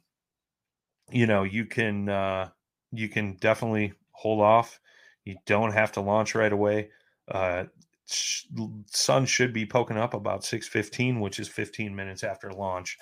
[1.11, 2.49] you know you can uh,
[2.91, 4.79] you can definitely hold off.
[5.25, 6.89] You don't have to launch right away.
[7.27, 7.65] Uh,
[8.07, 12.97] sun should be poking up about 6:15, which is 15 minutes after launch.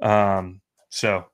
[0.00, 1.26] Um, so,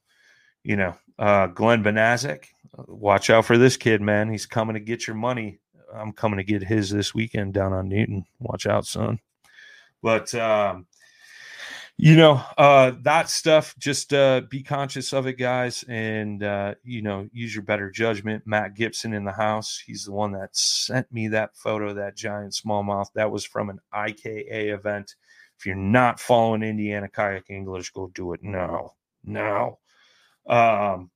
[0.63, 2.47] you know, uh, Glenn Benazik,
[2.87, 4.31] watch out for this kid, man.
[4.31, 5.59] He's coming to get your money.
[5.95, 8.27] I'm coming to get his this weekend down on Newton.
[8.41, 9.21] Watch out, son.
[10.03, 10.87] But um,
[11.99, 17.01] you know uh that stuff just uh be conscious of it guys and uh you
[17.01, 21.11] know use your better judgment matt gibson in the house he's the one that sent
[21.11, 25.15] me that photo that giant smallmouth that was from an ika event
[25.59, 28.93] if you're not following indiana kayak anglers go do it now
[29.25, 29.79] now
[30.49, 31.11] um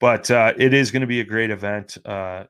[0.00, 2.44] but uh it is going to be a great event uh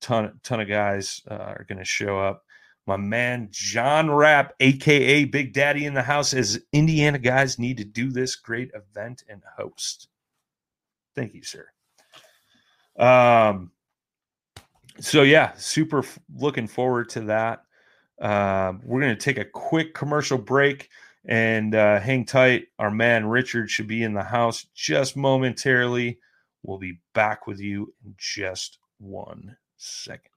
[0.00, 2.42] ton ton of guys uh, are going to show up
[2.86, 7.84] my man John Rapp, aka Big Daddy in the house, as Indiana guys need to
[7.84, 10.08] do this great event and host.
[11.14, 11.68] Thank you, sir.
[12.98, 13.70] Um,
[14.98, 17.62] so yeah, super f- looking forward to that.
[18.20, 20.90] Um, we're going to take a quick commercial break
[21.24, 22.66] and uh, hang tight.
[22.78, 26.18] Our man Richard should be in the house just momentarily.
[26.62, 30.30] We'll be back with you in just one second.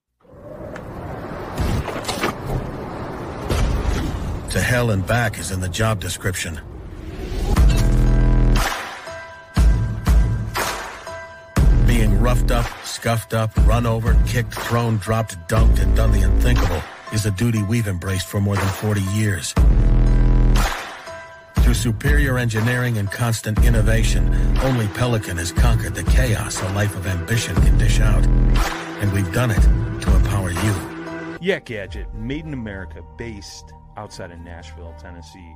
[4.51, 6.61] To hell and back is in the job description.
[11.85, 16.81] Being roughed up, scuffed up, run over, kicked, thrown, dropped, dunked, and done the unthinkable
[17.13, 19.53] is a duty we've embraced for more than 40 years.
[21.59, 27.07] Through superior engineering and constant innovation, only Pelican has conquered the chaos a life of
[27.07, 28.25] ambition can dish out.
[29.01, 29.61] And we've done it
[30.01, 31.37] to empower you.
[31.39, 35.55] Yak Gadget, made in America, based outside of Nashville, Tennessee.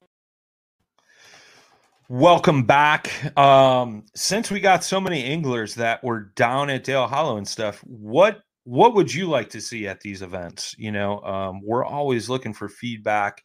[2.13, 3.37] Welcome back.
[3.37, 7.79] Um, since we got so many anglers that were down at Dale Hollow and stuff,
[7.85, 10.75] what what would you like to see at these events?
[10.77, 13.41] You know, um, we're always looking for feedback.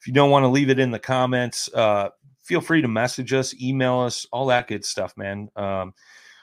[0.00, 2.08] If you don't want to leave it in the comments, uh,
[2.42, 5.48] feel free to message us, email us, all that good stuff, man.
[5.54, 5.94] Um,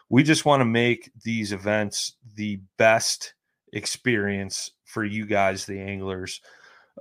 [0.08, 3.34] we just want to make these events the best
[3.74, 6.40] experience for you guys, the anglers.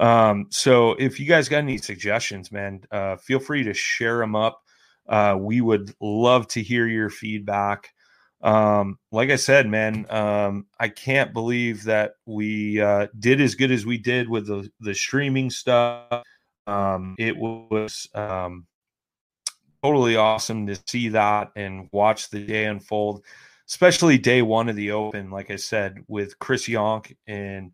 [0.00, 4.34] Um, so if you guys got any suggestions, man, uh, feel free to share them
[4.34, 4.63] up.
[5.08, 7.92] Uh, we would love to hear your feedback.
[8.42, 13.70] Um, like I said, man, um, I can't believe that we uh, did as good
[13.70, 16.22] as we did with the, the streaming stuff.
[16.66, 18.66] Um, it was um,
[19.82, 23.24] totally awesome to see that and watch the day unfold,
[23.68, 25.30] especially day one of the Open.
[25.30, 27.72] Like I said, with Chris Yonk and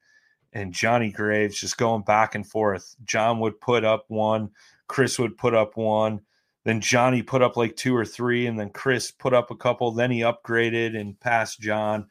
[0.52, 2.96] and Johnny Graves just going back and forth.
[3.04, 4.50] John would put up one,
[4.88, 6.20] Chris would put up one
[6.64, 9.92] then Johnny put up like two or three, and then Chris put up a couple.
[9.92, 12.06] Then he upgraded and passed John,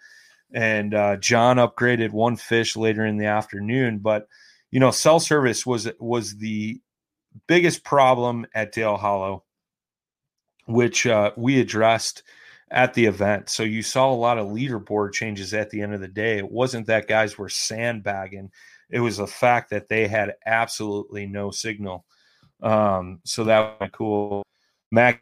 [0.53, 3.99] and uh, John upgraded one fish later in the afternoon.
[3.99, 4.27] But
[4.71, 6.81] you know, cell service was was the
[7.47, 9.43] biggest problem at Dale Hollow,
[10.65, 12.23] which uh, we addressed
[12.71, 13.49] at the event.
[13.49, 16.37] So you saw a lot of leaderboard changes at the end of the day.
[16.39, 18.49] It wasn't that guys were sandbagging;
[18.89, 22.05] it was the fact that they had absolutely no signal
[22.61, 24.43] um, so that was cool.
[24.91, 25.19] Matt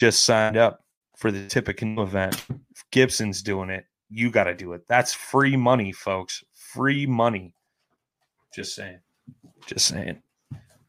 [0.00, 0.80] just signed up
[1.16, 2.44] for the Tippecanoe event.
[2.48, 4.82] If Gibson's doing it, you got to do it.
[4.88, 6.42] That's free money, folks.
[6.54, 7.54] Free money.
[8.54, 9.00] Just saying.
[9.66, 10.22] Just saying.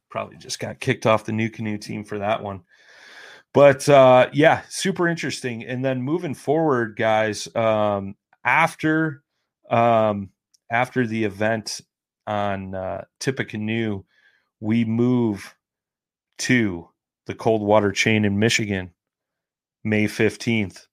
[0.09, 2.62] Probably just got kicked off the NuCanoe team for that one.
[3.53, 5.64] But uh, yeah, super interesting.
[5.66, 9.24] And then moving forward, guys, um, after
[9.70, 10.30] um,
[10.72, 11.82] after the event
[12.28, 14.05] on uh, Tippecanoe,
[14.62, 15.55] we move
[16.38, 16.88] to
[17.26, 18.93] the Coldwater chain in Michigan.
[19.84, 20.86] May 15th.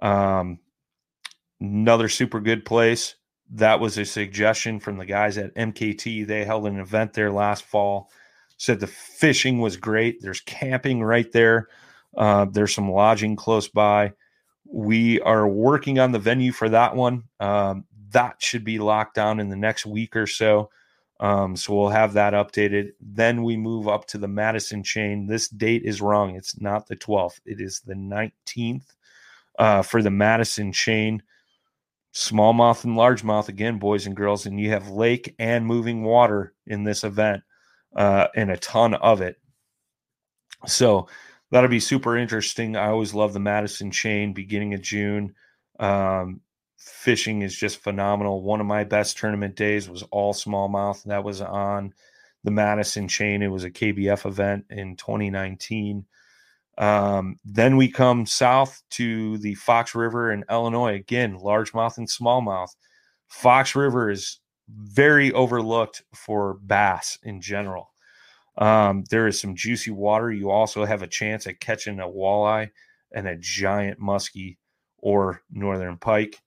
[0.00, 0.60] Um,
[1.60, 3.16] another super good place.
[3.50, 6.26] That was a suggestion from the guys at MKT.
[6.26, 8.10] They held an event there last fall.
[8.58, 10.20] Said the fishing was great.
[10.20, 11.68] There's camping right there.
[12.16, 14.12] Uh, there's some lodging close by.
[14.66, 17.24] We are working on the venue for that one.
[17.40, 20.70] Um, that should be locked down in the next week or so.
[21.20, 22.92] Um, so we'll have that updated.
[23.00, 25.26] Then we move up to the Madison chain.
[25.26, 26.36] This date is wrong.
[26.36, 28.84] It's not the 12th, it is the 19th
[29.58, 31.22] uh, for the Madison chain.
[32.14, 34.46] Smallmouth and largemouth, again, boys and girls.
[34.46, 37.42] And you have lake and moving water in this event
[37.94, 39.36] uh, and a ton of it.
[40.66, 41.08] So
[41.50, 42.76] that'll be super interesting.
[42.76, 45.34] I always love the Madison chain beginning of June.
[45.78, 46.40] Um,
[46.78, 48.42] fishing is just phenomenal.
[48.42, 51.02] One of my best tournament days was all smallmouth.
[51.04, 51.92] That was on
[52.44, 53.42] the Madison chain.
[53.42, 56.06] It was a KBF event in 2019.
[56.78, 60.94] Um, then we come south to the Fox River in Illinois.
[60.94, 62.70] Again, largemouth and smallmouth.
[63.26, 67.90] Fox River is very overlooked for bass in general.
[68.56, 70.30] Um, there is some juicy water.
[70.32, 72.70] You also have a chance at catching a walleye
[73.12, 74.56] and a giant muskie
[74.98, 76.40] or northern pike.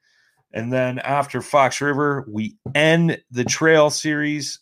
[0.53, 4.59] And then after Fox River, we end the trail series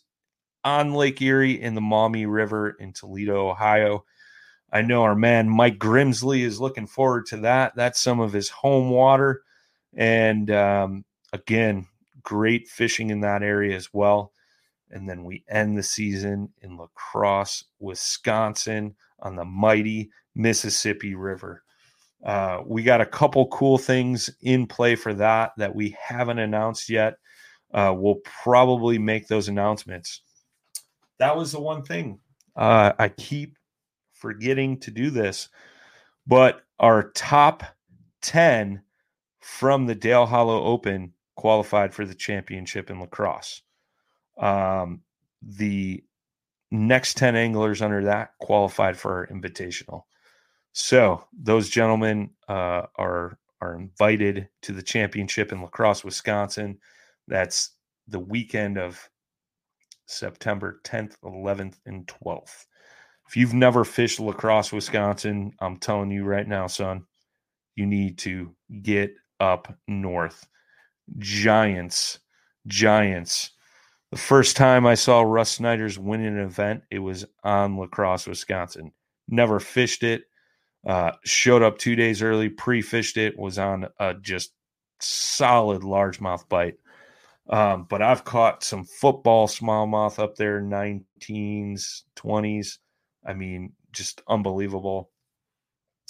[0.64, 4.04] on Lake Erie in the Maumee River in Toledo, Ohio.
[4.72, 7.74] I know our man Mike Grimsley is looking forward to that.
[7.74, 9.42] That's some of his home water.
[9.94, 11.88] And um, again,
[12.22, 14.32] great fishing in that area as well.
[14.90, 21.62] And then we end the season in La Crosse, Wisconsin on the mighty Mississippi River.
[22.24, 26.90] Uh, we got a couple cool things in play for that that we haven't announced
[26.90, 27.14] yet.
[27.72, 30.22] Uh, we'll probably make those announcements.
[31.18, 32.18] That was the one thing
[32.56, 33.56] uh, I keep
[34.12, 35.48] forgetting to do this,
[36.26, 37.64] but our top
[38.22, 38.82] 10
[39.40, 43.62] from the Dale Hollow Open qualified for the championship in La Crosse.
[44.38, 45.00] Um,
[45.42, 46.04] the
[46.70, 50.02] next 10 anglers under that qualified for our invitational.
[50.72, 56.78] So those gentlemen uh, are are invited to the championship in La Crosse, Wisconsin.
[57.28, 57.72] That's
[58.08, 59.08] the weekend of
[60.06, 62.66] September 10th, 11th, and 12th.
[63.28, 67.04] If you've never fished La Crosse, Wisconsin, I'm telling you right now, son,
[67.76, 70.48] you need to get up north.
[71.18, 72.18] Giants,
[72.66, 73.50] giants.
[74.10, 78.26] The first time I saw Russ Snyder's win an event, it was on La Crosse,
[78.26, 78.90] Wisconsin.
[79.28, 80.24] Never fished it
[80.86, 84.52] uh, showed up two days early, pre fished it, was on a just
[85.00, 86.76] solid largemouth bite.
[87.48, 92.78] Um, but I've caught some football smallmouth up there, 19s, 20s.
[93.26, 95.10] I mean, just unbelievable.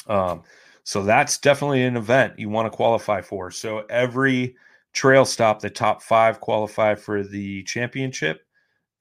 [0.06, 0.42] Um,
[0.84, 3.50] so that's definitely an event you want to qualify for.
[3.50, 4.56] So every
[4.92, 8.42] trail stop, the top five qualify for the championship,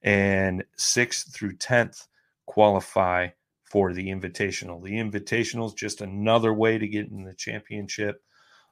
[0.02, 2.06] and sixth through 10th
[2.46, 3.28] qualify
[3.70, 4.82] for the invitational.
[4.82, 8.22] The invitational is just another way to get in the championship,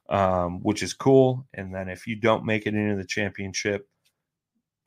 [0.09, 1.47] um, which is cool.
[1.53, 3.87] And then if you don't make it into the championship,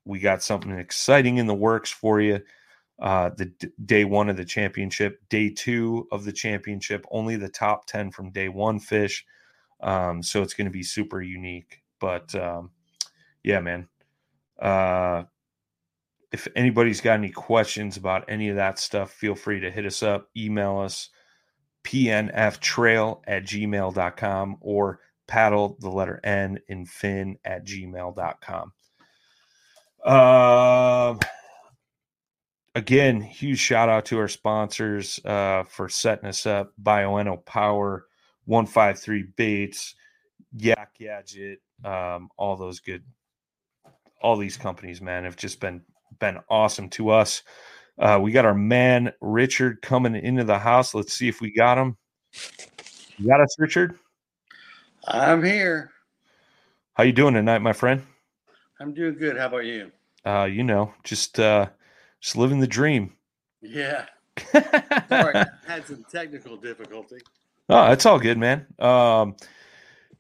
[0.04, 2.40] we got something exciting in the works for you.
[3.00, 7.48] Uh, the d- day one of the championship, day two of the championship, only the
[7.48, 9.24] top 10 from day one fish.
[9.80, 11.82] Um, so it's going to be super unique.
[11.98, 12.70] But um,
[13.42, 13.88] yeah, man.
[14.60, 15.24] Uh,
[16.32, 20.02] if anybody's got any questions about any of that stuff, feel free to hit us
[20.02, 21.10] up, email us,
[21.84, 28.72] pnftrail at gmail.com or paddle the letter N in fin at gmail.com.
[30.04, 31.14] Uh,
[32.74, 38.06] again, huge shout out to our sponsors uh, for setting us up Bioenno Power,
[38.46, 39.94] 153 Baits,
[40.56, 43.04] Yak Gadget, um, all those good,
[44.20, 45.82] all these companies, man, have just been
[46.18, 47.42] been awesome to us.
[47.98, 50.94] Uh, we got our man Richard coming into the house.
[50.94, 51.96] Let's see if we got him.
[53.18, 53.98] You got us, Richard?
[55.06, 55.90] I'm here.
[56.94, 58.02] How you doing tonight, my friend?
[58.80, 59.36] I'm doing good.
[59.36, 59.90] How about you?
[60.24, 61.68] Uh, you know, just uh
[62.20, 63.12] just living the dream.
[63.60, 64.06] Yeah.
[65.08, 67.18] Sorry, had some technical difficulty.
[67.68, 68.66] Oh, it's all good, man.
[68.78, 69.36] Um,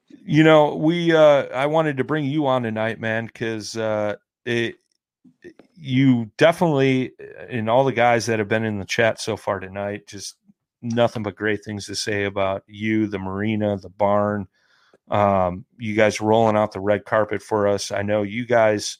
[0.08, 4.76] you know, we uh I wanted to bring you on tonight, man, because uh it
[5.84, 7.12] you definitely,
[7.48, 10.36] and all the guys that have been in the chat so far tonight, just
[10.80, 14.46] nothing but great things to say about you, the marina, the barn.
[15.10, 17.90] Um, you guys rolling out the red carpet for us.
[17.90, 18.98] I know you guys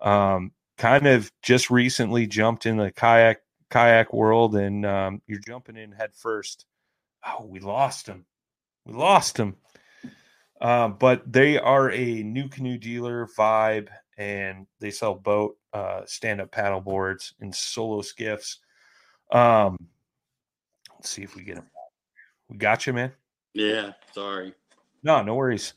[0.00, 3.38] um, kind of just recently jumped in the kayak
[3.70, 6.66] kayak world, and um, you're jumping in head first.
[7.24, 8.26] Oh, we lost him.
[8.84, 9.54] we lost him.
[10.60, 16.80] Uh, but they are a NuCanoe dealer vibe, and they sell boat, uh, stand-up paddle
[16.80, 18.60] boards, and solo skiffs.
[19.32, 19.76] Um,
[20.94, 21.66] let's see if we get him.
[22.48, 23.12] We got you, man.
[23.54, 24.54] Yeah, sorry.
[25.02, 25.74] No, no worries.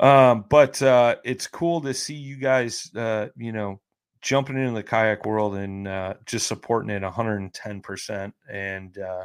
[0.00, 3.80] Um, but uh, it's cool to see you guys, uh, you know,
[4.20, 8.32] jumping into the kayak world and uh, just supporting it 110%.
[8.50, 9.24] And uh,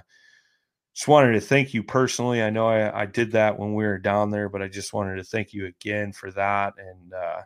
[0.93, 2.43] just wanted to thank you personally.
[2.43, 5.15] I know I, I, did that when we were down there, but I just wanted
[5.15, 7.41] to thank you again for that and uh,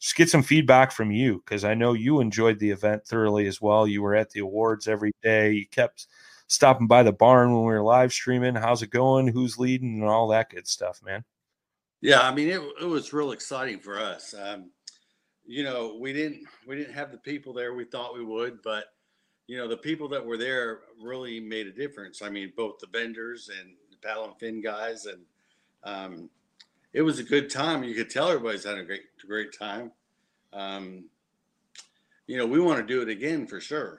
[0.00, 3.60] just get some feedback from you because I know you enjoyed the event thoroughly as
[3.60, 3.86] well.
[3.86, 5.52] You were at the awards every day.
[5.52, 6.06] You kept
[6.46, 8.54] stopping by the barn when we were live streaming.
[8.54, 9.26] How's it going?
[9.26, 11.24] Who's leading and all that good stuff, man.
[12.00, 14.34] Yeah, I mean, it, it was real exciting for us.
[14.38, 14.70] Um,
[15.46, 18.86] you know, we didn't we didn't have the people there we thought we would, but
[19.46, 22.22] you know, the people that were there really made a difference.
[22.22, 25.22] I mean, both the vendors and the paddle and fin guys, and
[25.82, 26.30] um,
[26.94, 27.84] it was a good time.
[27.84, 29.92] You could tell everybody's had a great great time.
[30.52, 31.06] Um,
[32.26, 33.98] you know, we want to do it again for sure.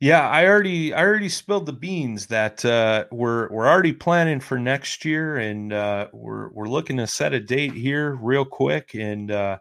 [0.00, 4.58] Yeah, I already I already spilled the beans that uh, we're we're already planning for
[4.58, 9.30] next year, and uh, we're we're looking to set a date here real quick and
[9.30, 9.58] uh,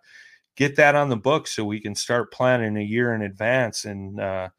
[0.56, 4.20] get that on the book so we can start planning a year in advance and
[4.20, 4.50] uh,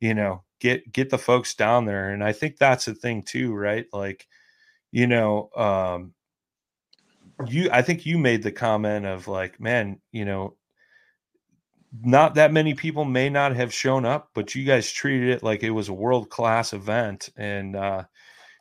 [0.00, 2.10] you know get get the folks down there.
[2.10, 3.86] And I think that's the thing too, right?
[3.92, 4.26] Like,
[4.90, 6.14] you know, um,
[7.48, 10.56] you I think you made the comment of like, man, you know,
[12.02, 15.62] not that many people may not have shown up, but you guys treated it like
[15.62, 17.30] it was a world class event.
[17.36, 18.04] And, uh,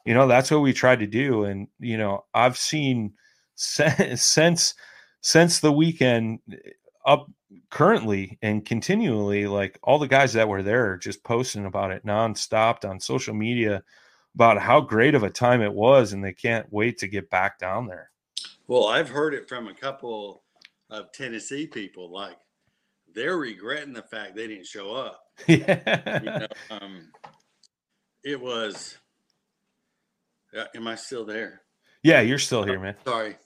[0.05, 1.43] you know, that's what we tried to do.
[1.43, 3.13] And, you know, I've seen
[3.55, 4.73] since,
[5.21, 6.57] since the weekend eh,
[7.05, 7.29] up
[7.69, 12.87] currently and continually, like all the guys that were there just posting about it nonstop
[12.87, 13.83] on social media
[14.35, 16.13] about how great of a time it was.
[16.13, 18.09] And they can't wait to get back down there.
[18.69, 20.43] Well, I've heard it from a couple
[20.91, 22.37] of Tennessee people like,
[23.15, 25.23] they're regretting the fact they didn't show up.
[25.47, 26.19] Yeah.
[26.19, 27.11] You know, um,
[28.23, 28.97] it was.
[30.55, 31.61] Uh, am I still there?
[32.03, 32.95] Yeah, you're still here, man.
[33.05, 33.37] Sorry.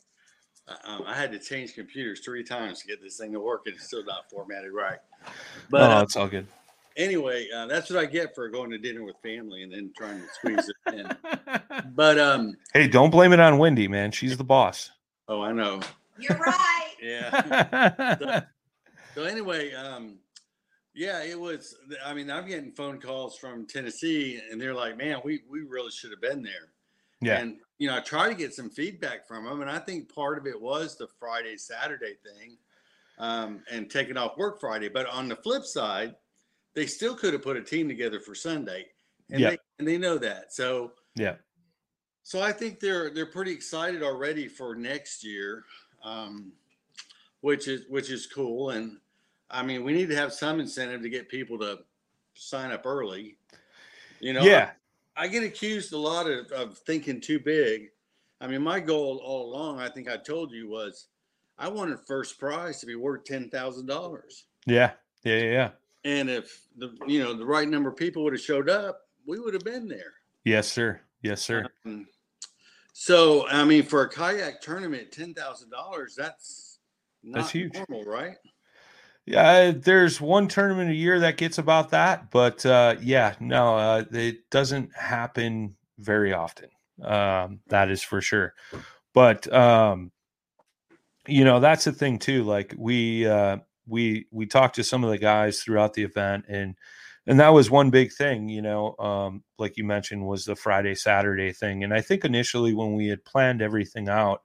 [0.67, 3.61] Uh, um, I had to change computers three times to get this thing to work,
[3.67, 4.99] and it's still not formatted right.
[5.69, 6.47] But oh, uh, it's all good.
[6.97, 10.19] Anyway, uh, that's what I get for going to dinner with family and then trying
[10.19, 11.09] to squeeze it in.
[11.95, 14.11] But um, hey, don't blame it on Wendy, man.
[14.11, 14.89] She's the boss.
[15.27, 15.81] Oh, I know.
[16.17, 16.93] You're right.
[17.01, 18.41] yeah.
[19.15, 20.17] So, so anyway, um,
[20.93, 21.75] yeah, it was.
[22.05, 25.91] I mean, I'm getting phone calls from Tennessee, and they're like, "Man, we we really
[25.91, 26.71] should have been there."
[27.21, 27.39] Yeah.
[27.39, 30.37] And you know, I try to get some feedback from them, and I think part
[30.37, 32.57] of it was the Friday Saturday thing,
[33.17, 34.89] um, and taking off work Friday.
[34.89, 36.15] But on the flip side,
[36.73, 38.85] they still could have put a team together for Sunday,
[39.31, 39.49] and yeah.
[39.51, 40.53] they and they know that.
[40.53, 41.35] So yeah.
[42.23, 45.65] So I think they're they're pretty excited already for next year,
[46.03, 46.53] um,
[47.41, 48.71] which is which is cool.
[48.71, 48.97] And
[49.51, 51.79] I mean, we need to have some incentive to get people to
[52.33, 53.37] sign up early.
[54.19, 54.71] You know, yeah.
[55.17, 57.89] I, I get accused a lot of, of thinking too big.
[58.39, 61.07] I mean, my goal all along, I think I told you, was
[61.57, 64.45] I wanted first prize to be worth ten thousand dollars.
[64.65, 64.91] Yeah,
[65.23, 65.69] yeah, yeah, yeah.
[66.05, 69.39] And if the you know the right number of people would have showed up, we
[69.39, 70.13] would have been there.
[70.45, 71.01] Yes, sir.
[71.23, 71.65] Yes, sir.
[71.85, 72.05] Um,
[72.91, 76.77] so I mean, for a kayak tournament, ten thousand dollars, that's
[77.23, 77.73] not that's huge.
[77.73, 78.35] normal, right?
[79.25, 84.03] Yeah, there's one tournament a year that gets about that, but uh, yeah, no, uh,
[84.11, 86.69] it doesn't happen very often.
[87.01, 88.53] Um, that is for sure.
[89.13, 90.11] But um,
[91.25, 92.43] you know, that's the thing too.
[92.43, 93.57] Like we uh,
[93.87, 96.75] we we talked to some of the guys throughout the event, and
[97.27, 98.49] and that was one big thing.
[98.49, 101.83] You know, um, like you mentioned, was the Friday Saturday thing.
[101.83, 104.41] And I think initially when we had planned everything out,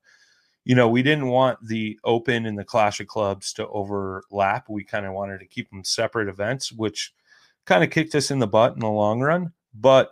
[0.64, 4.68] you know, we didn't want the Open and the Clash of Clubs to overlap.
[4.68, 7.12] We kind of wanted to keep them separate events, which
[7.64, 9.52] kind of kicked us in the butt in the long run.
[9.74, 10.10] But,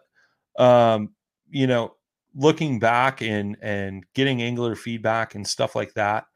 [0.59, 1.14] um,
[1.51, 1.95] you know,
[2.35, 6.27] looking back and and getting angler feedback and stuff like that,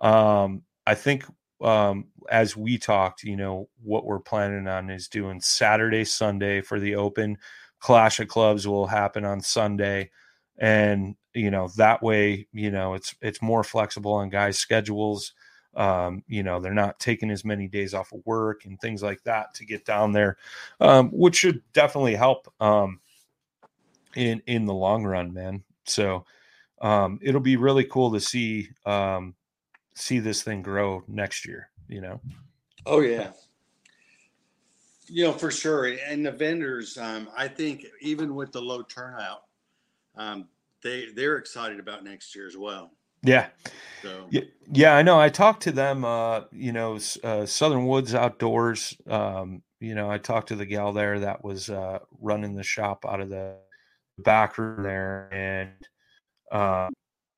[0.00, 1.24] um, I think
[1.60, 6.78] um, as we talked, you know, what we're planning on is doing Saturday, Sunday for
[6.80, 7.38] the Open.
[7.78, 10.10] Clash of Clubs will happen on Sunday.
[10.58, 15.34] And you know that way you know it's it's more flexible on guys schedules.
[15.74, 19.22] Um, you know they're not taking as many days off of work and things like
[19.24, 20.38] that to get down there
[20.80, 23.00] um, which should definitely help um,
[24.14, 25.62] in in the long run man.
[25.84, 26.24] So
[26.80, 29.34] um, it'll be really cool to see um,
[29.96, 32.20] see this thing grow next year you know
[32.86, 33.30] oh yeah
[35.08, 39.42] you know for sure and the vendors um, i think even with the low turnout
[40.16, 40.48] um,
[40.82, 42.92] they they're excited about next year as well.
[43.22, 43.48] Yeah.
[44.02, 44.42] So Yeah,
[44.72, 45.18] yeah, I know.
[45.18, 46.04] I talked to them.
[46.04, 48.96] Uh, you know, uh, Southern Woods Outdoors.
[49.08, 53.04] Um, you know, I talked to the gal there that was uh, running the shop
[53.06, 53.56] out of the
[54.18, 55.72] back room there, and
[56.52, 56.88] uh,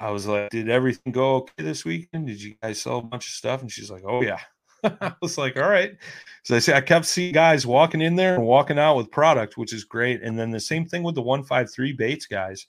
[0.01, 2.27] I was like, "Did everything go okay this weekend?
[2.27, 4.41] Did you guys sell a bunch of stuff?" And she's like, "Oh yeah."
[4.85, 5.97] I was like, "All right."
[6.45, 9.59] So I said, I kept seeing guys walking in there and walking out with product,
[9.59, 10.23] which is great.
[10.23, 12.67] And then the same thing with the one five three baits guys.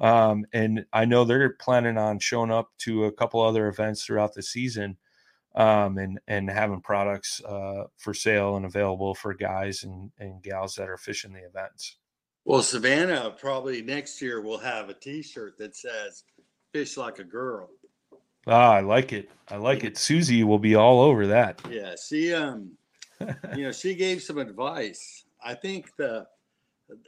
[0.00, 4.34] Um, and I know they're planning on showing up to a couple other events throughout
[4.34, 4.96] the season,
[5.54, 10.74] um, and and having products uh, for sale and available for guys and and gals
[10.76, 11.96] that are fishing the events.
[12.44, 16.24] well, Savannah probably next year will have a T-shirt that says
[16.72, 17.70] "Fish like a girl."
[18.46, 19.30] Ah, I like it.
[19.48, 19.98] I like it.
[19.98, 21.60] Susie will be all over that.
[21.70, 22.72] Yeah, she um,
[23.56, 25.24] you know, she gave some advice.
[25.42, 26.26] I think the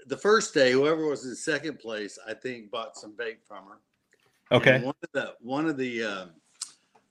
[0.07, 4.57] the first day, whoever was in second place, I think bought some bait from her.
[4.57, 4.77] Okay.
[4.77, 6.31] And one of the one of the um,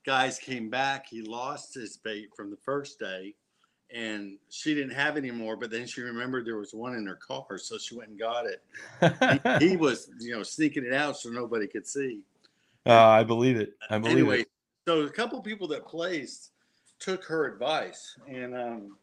[0.06, 1.08] guys came back.
[1.08, 3.34] He lost his bait from the first day,
[3.92, 5.56] and she didn't have any more.
[5.56, 8.46] But then she remembered there was one in her car, so she went and got
[8.46, 8.64] it.
[9.60, 12.20] He, he was, you know, sneaking it out so nobody could see.
[12.86, 13.74] Uh, I believe it.
[13.90, 14.48] I believe Anyway, it.
[14.88, 16.52] so a couple people that placed
[17.00, 18.98] took her advice, and um,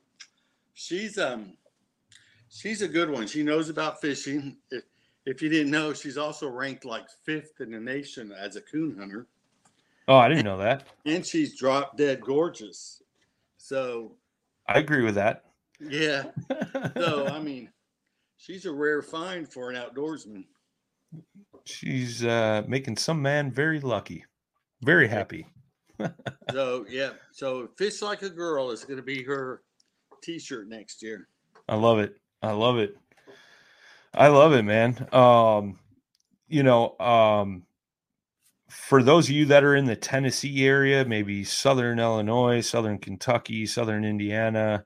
[0.75, 1.53] she's um,
[2.49, 3.27] she's a good one.
[3.27, 4.57] She knows about fishing.
[4.71, 4.85] If
[5.25, 8.97] if you didn't know, she's also ranked like fifth in the nation as a coon
[8.99, 9.27] hunter.
[10.09, 10.87] Oh, I didn't know that.
[11.05, 13.03] and she's drop dead gorgeous.
[13.57, 14.13] So
[14.69, 15.45] I agree with that.
[15.81, 16.27] yeah,
[16.97, 17.71] so I mean,
[18.37, 20.45] she's a rare find for an outdoorsman.
[21.67, 24.25] She's uh, making some man very lucky,
[24.83, 25.47] very happy.
[26.53, 29.63] So yeah, so fish like a girl is going to be her
[30.23, 31.27] T-shirt next year.
[31.69, 32.15] I love it.
[32.41, 32.97] I love it.
[34.15, 35.09] I love it, man.
[35.13, 35.79] Um,
[36.49, 37.65] you know, um,
[38.69, 43.67] for those of you that are in the Tennessee area, maybe Southern Illinois, Southern Kentucky,
[43.67, 44.85] Southern Indiana,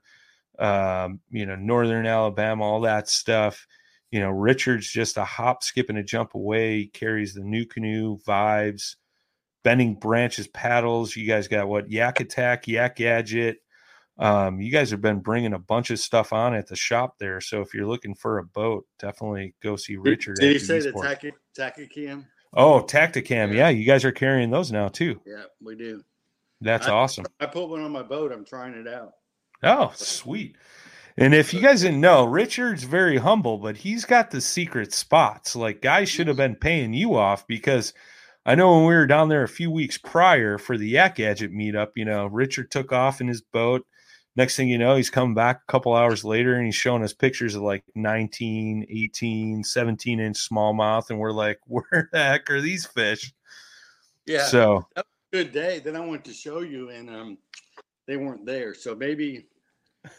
[0.59, 3.65] um, you know, Northern Alabama, all that stuff.
[4.11, 6.79] You know, Richard's just a hop, skip, and a jump away.
[6.79, 8.95] He carries the NuCanoe vibes,
[9.63, 11.15] bending branches, paddles.
[11.15, 11.89] You guys got what?
[11.89, 13.57] Yak Attack, Yak Gadget.
[14.17, 17.41] Um, you guys have been bringing a bunch of stuff on at the shop there.
[17.41, 20.37] So if you're looking for a boat, definitely go see Richard.
[20.39, 20.91] Did at you say the.
[20.91, 22.25] Taki Takicam?
[22.53, 23.49] Oh, Tactacam.
[23.49, 23.53] Yeah.
[23.53, 25.21] Yeah, you guys are carrying those now too.
[25.25, 26.03] Yeah, we do.
[26.59, 27.25] That's I- awesome.
[27.39, 28.31] I put one on my boat.
[28.31, 29.13] I'm trying it out.
[29.63, 30.55] Oh, sweet.
[31.17, 35.55] And if you guys didn't know, Richard's very humble, but he's got the secret spots.
[35.55, 37.93] Like guys should have been paying you off because
[38.45, 41.51] I know when we were down there a few weeks prior for the Yak Gadget
[41.51, 43.85] meetup, you know, Richard took off in his boat.
[44.37, 47.13] Next thing you know, he's coming back a couple hours later and he's showing us
[47.13, 51.09] pictures of like 19, 18, 17 inch smallmouth.
[51.09, 53.33] And we're like, where the heck are these fish?
[54.25, 54.45] Yeah.
[54.45, 54.87] So,
[55.33, 55.79] good day.
[55.79, 57.37] Then I went to show you, and um,
[58.07, 58.73] they weren't there.
[58.73, 59.47] So maybe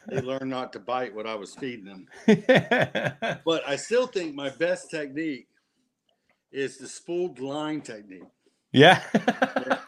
[0.08, 2.06] they learned not to bite what I was feeding them.
[3.44, 5.48] But I still think my best technique
[6.50, 8.22] is the spooled line technique.
[8.72, 9.02] yeah.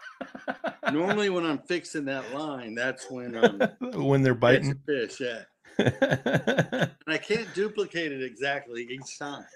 [0.92, 3.61] Normally, when I'm fixing that line, that's when um,
[4.07, 5.18] when they're biting fish.
[5.20, 5.42] Yeah,
[5.78, 9.47] and I can't duplicate it exactly each time.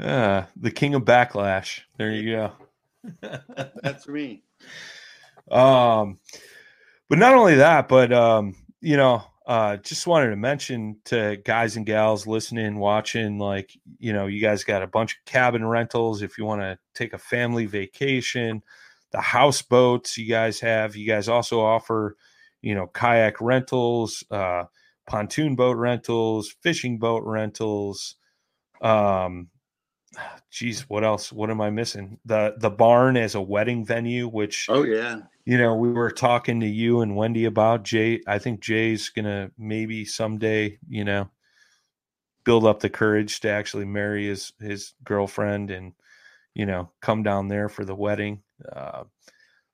[0.00, 1.80] Ah, the king of backlash.
[1.96, 2.52] There you go.
[3.82, 4.42] That's me.
[5.50, 6.18] Um,
[7.08, 11.76] but not only that, but um, you know, uh, just wanted to mention to guys
[11.76, 16.20] and gals listening, watching, like, you know, you guys got a bunch of cabin rentals
[16.20, 18.62] if you want to take a family vacation,
[19.10, 20.96] the houseboats you guys have.
[20.96, 22.16] You guys also offer,
[22.60, 24.64] you know, kayak rentals, uh,
[25.06, 28.16] pontoon boat rentals, fishing boat rentals.
[28.82, 29.48] Um,
[30.50, 31.32] geez, what else?
[31.32, 32.18] What am I missing?
[32.26, 36.60] The the barn as a wedding venue, which Oh yeah, you know, we were talking
[36.60, 38.20] to you and Wendy about Jay.
[38.26, 41.30] I think Jay's gonna maybe someday, you know,
[42.44, 45.94] build up the courage to actually marry his his girlfriend and
[46.52, 48.42] you know come down there for the wedding.
[48.70, 49.04] Uh,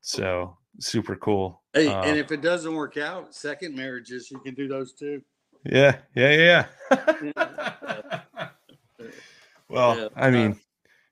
[0.00, 1.60] so super cool.
[1.72, 5.22] Hey, Uh, and if it doesn't work out, second marriages, you can do those too.
[5.64, 7.32] yeah, yeah, yeah.
[9.68, 10.60] well, Yeah, I uh, mean,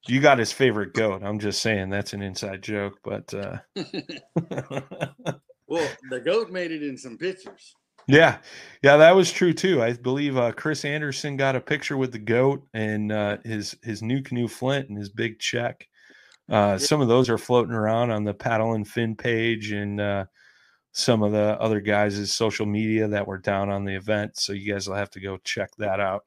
[0.07, 1.23] you got his favorite goat.
[1.23, 3.59] I'm just saying that's an inside joke, but uh,
[5.73, 7.75] Well, the goat made it in some pictures.
[8.07, 8.39] Yeah,
[8.83, 9.83] yeah, that was true too.
[9.83, 14.03] I believe uh, Chris Anderson got a picture with the goat and uh, his his
[14.03, 15.89] NuCanoe Flint and his big check.
[16.51, 20.27] Uh, some of those are floating around on the paddle and fin page and uh,
[20.91, 24.37] some of the other guys' social media that were down on the event.
[24.37, 26.25] So you guys will have to go check that out.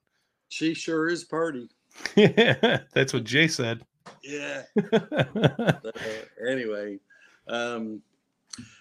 [0.48, 1.70] She sure is party.
[2.16, 3.86] Yeah, that's what Jay said.
[4.24, 4.64] Yeah.
[5.86, 5.92] So,
[6.50, 7.00] anyway,
[7.48, 8.02] um,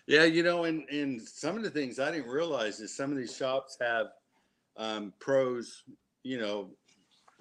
[0.06, 3.16] yeah, you know, and and some of the things I didn't realize is some of
[3.16, 4.08] these shops have
[4.76, 5.84] um, pros,
[6.22, 6.70] you know,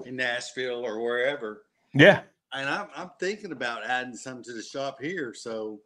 [0.06, 1.64] in Nashville or wherever,
[1.94, 2.22] yeah.
[2.54, 5.80] and I'm I'm thinking about adding some to the shop here, so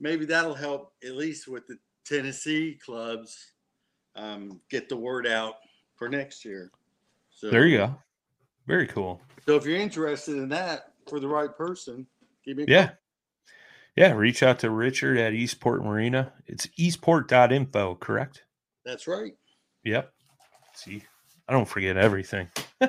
[0.00, 3.52] maybe that'll help at least with the Tennessee clubs
[4.14, 5.54] um, get the word out
[5.96, 6.70] for next year.
[7.30, 7.94] So There you go.
[8.66, 9.20] Very cool.
[9.46, 12.06] So if you're interested in that for the right person,
[12.44, 12.90] give me a Yeah.
[13.96, 14.12] Yeah.
[14.12, 16.32] Reach out to Richard at Eastport Marina.
[16.46, 18.42] It's eastport.info, correct?
[18.84, 19.34] That's right.
[19.84, 20.12] Yep.
[20.74, 21.02] See,
[21.48, 22.48] I don't forget everything.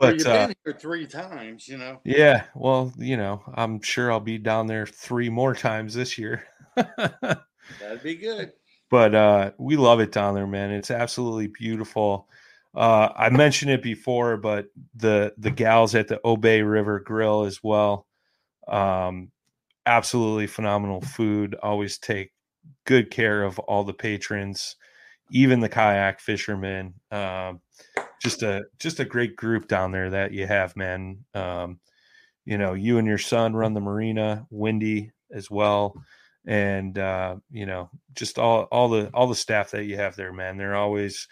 [0.00, 2.00] Well, But you've uh, been here three times, you know.
[2.04, 6.44] yeah, well, you know, I'm sure I'll be down there three more times this year.
[6.76, 8.52] That'd be good.
[8.90, 12.28] but uh we love it down there man it's absolutely beautiful
[12.78, 17.60] uh i mentioned it before but the the gals at the obey river grill as
[17.62, 18.06] well.
[18.68, 19.32] Um
[19.86, 21.56] absolutely phenomenal food.
[21.62, 22.32] Always take
[22.86, 24.76] good care of all the patrons
[25.30, 26.94] even the kayak fishermen.
[27.10, 27.60] Um
[28.22, 31.24] just a just a great group down there that you have man.
[31.34, 31.80] Um
[32.44, 35.94] you know you and your son run the marina Wendy as well.
[36.46, 40.32] And uh, you know just all all the all the staff that you have there
[40.32, 40.56] man.
[40.56, 41.28] They're always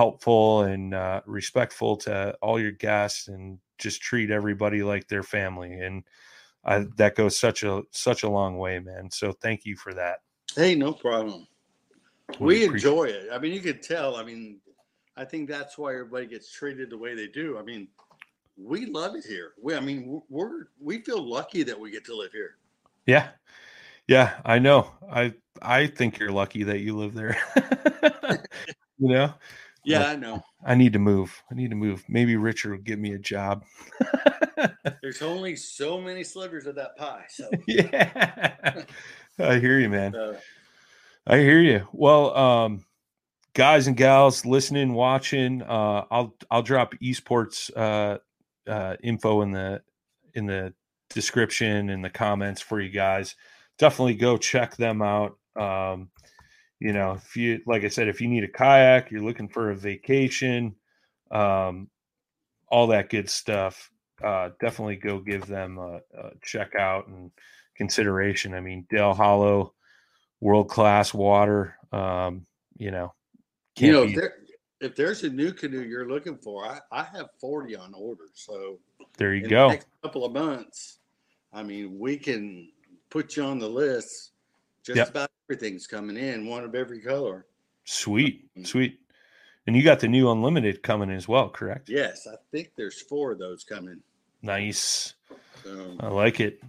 [0.00, 5.72] helpful and uh, respectful to all your guests and just treat everybody like their family
[5.80, 6.04] and
[6.64, 10.20] I, that goes such a such a long way man so thank you for that
[10.56, 11.46] Hey, no problem.
[12.38, 13.28] We We enjoy it.
[13.32, 14.16] I mean, you could tell.
[14.16, 14.60] I mean,
[15.16, 17.58] I think that's why everybody gets treated the way they do.
[17.58, 17.88] I mean,
[18.56, 19.52] we love it here.
[19.62, 22.56] We, I mean, we're we feel lucky that we get to live here.
[23.06, 23.28] yeah
[24.06, 25.32] yeah i know i
[25.62, 27.36] i think you're lucky that you live there
[28.98, 29.32] you know
[29.84, 30.42] Yeah, I know.
[30.64, 33.64] i need to move i need to move maybe richard will give me a job
[35.02, 37.24] There's only so many slivers of that pie.
[37.28, 38.84] So, yeah
[39.38, 40.38] i hear you man uh,
[41.26, 41.86] I hear you.
[41.92, 42.84] Well, um,
[43.52, 48.18] guys and gals listening, watching, uh, I'll I'll drop Eastport uh,
[48.66, 49.82] uh, info in the
[50.34, 50.72] in the
[51.10, 53.36] description and the comments for you guys.
[53.78, 55.36] Definitely go check them out.
[55.56, 56.10] Um,
[56.80, 59.70] you know, if you like I said, if you need a kayak, you're looking for
[59.70, 60.74] a vacation,
[61.30, 61.88] um,
[62.68, 63.90] all that good stuff.
[64.22, 67.30] Uh, definitely go give them a, a check out and
[67.76, 68.54] consideration.
[68.54, 69.74] I mean, Dale Hollow
[70.40, 71.76] world class water.
[71.92, 73.12] Um, you know,
[73.78, 74.34] you know, be- if, there,
[74.80, 78.24] if there's a NuCanoe you're looking for, I, I have 40 on order.
[78.34, 78.78] So,
[79.18, 79.68] there you in go.
[79.68, 80.98] the next couple of months,
[81.52, 82.70] I mean, we can
[83.10, 84.32] put you on the list.
[84.82, 85.08] Just Yep.
[85.10, 87.44] about everything's coming in, one of every color.
[87.84, 89.00] Sweet, sweet.
[89.66, 91.88] And you got the new unlimited coming as well, correct?
[91.88, 94.00] Yes, I think there's four of those coming.
[94.42, 95.14] Nice.
[95.64, 96.62] So, I like it.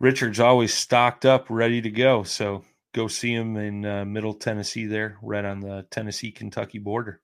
[0.00, 2.24] Richard's always stocked up, ready to go.
[2.24, 7.20] So go see him in uh, Middle Tennessee, there, right on the Tennessee Kentucky border.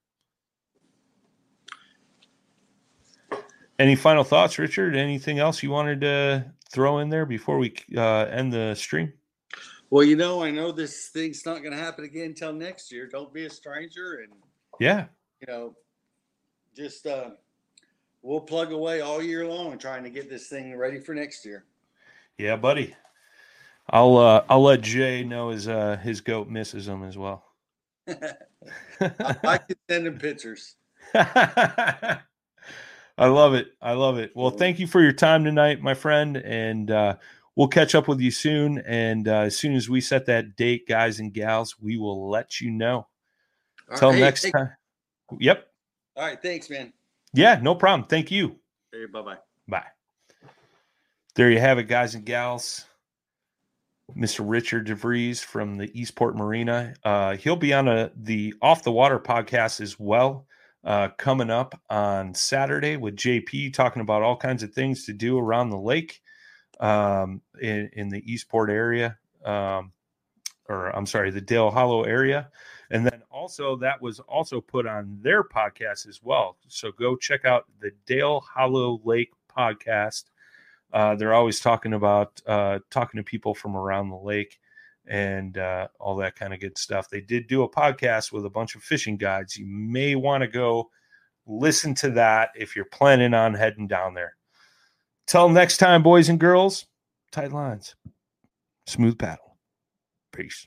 [3.81, 4.95] Any final thoughts, Richard?
[4.95, 9.13] Anything else you wanted to throw in there before we uh, end the stream?
[9.91, 13.07] Well, you know, I know this thing's not going to happen again until next year.
[13.07, 14.33] Don't be a stranger, and
[14.79, 15.07] Yeah,
[15.41, 15.75] you know,
[16.77, 17.31] just uh,
[18.23, 21.65] we'll plug away all year long trying to get this thing ready for next year.
[22.37, 22.95] yeah, buddy.
[23.91, 27.45] I'll uh, I'll let Jay know his uh, his goat misses him as well.
[28.07, 28.35] I,
[29.45, 30.77] I can send him pictures.
[31.15, 32.21] I
[33.27, 33.69] love it.
[33.81, 34.33] I love it.
[34.35, 37.17] Well, thank you for your time tonight, my friend, and uh,
[37.59, 38.79] we'll catch up with you soon.
[38.87, 42.61] And uh, as soon as we set that date, guys and gals, we will let
[42.61, 43.09] you know.
[43.97, 44.71] Till right, next time.
[45.39, 45.67] Yep.
[46.17, 46.93] All right, thanks, man.
[47.35, 48.09] Yeah, no problem.
[48.09, 48.57] Thank you.
[48.93, 49.39] Hey, bye bye.
[49.67, 49.85] Bye.
[51.35, 52.85] There you have it, guys and gals.
[54.17, 54.41] Mr.
[54.43, 56.95] Richard DeVries from the Eastport Marina.
[57.05, 60.47] Uh, he'll be on a the Off the Water podcast as well,
[60.85, 65.39] uh, coming up on Saturday with JP, talking about all kinds of things to do
[65.39, 66.21] around the lake
[66.81, 69.93] um, in, in the Eastport area, um,
[70.69, 72.51] or I'm sorry, the Dale Hollow area.
[72.91, 76.57] And then also that was also put on their podcast as well.
[76.69, 80.25] So go check out the Dale Hollow Lake podcast.
[80.93, 84.59] Uh, they're always talking about uh, talking to people from around the lake
[85.07, 87.11] and uh, all that kind of good stuff.
[87.11, 89.57] They did do a podcast with a bunch of fishing guides.
[89.57, 90.91] You may want to go
[91.47, 94.38] listen to that if you're planning on heading down there.
[95.29, 96.87] Till next time, boys and girls,
[97.33, 97.95] tight lines,
[98.87, 99.59] smooth paddle.
[100.33, 100.67] Peace.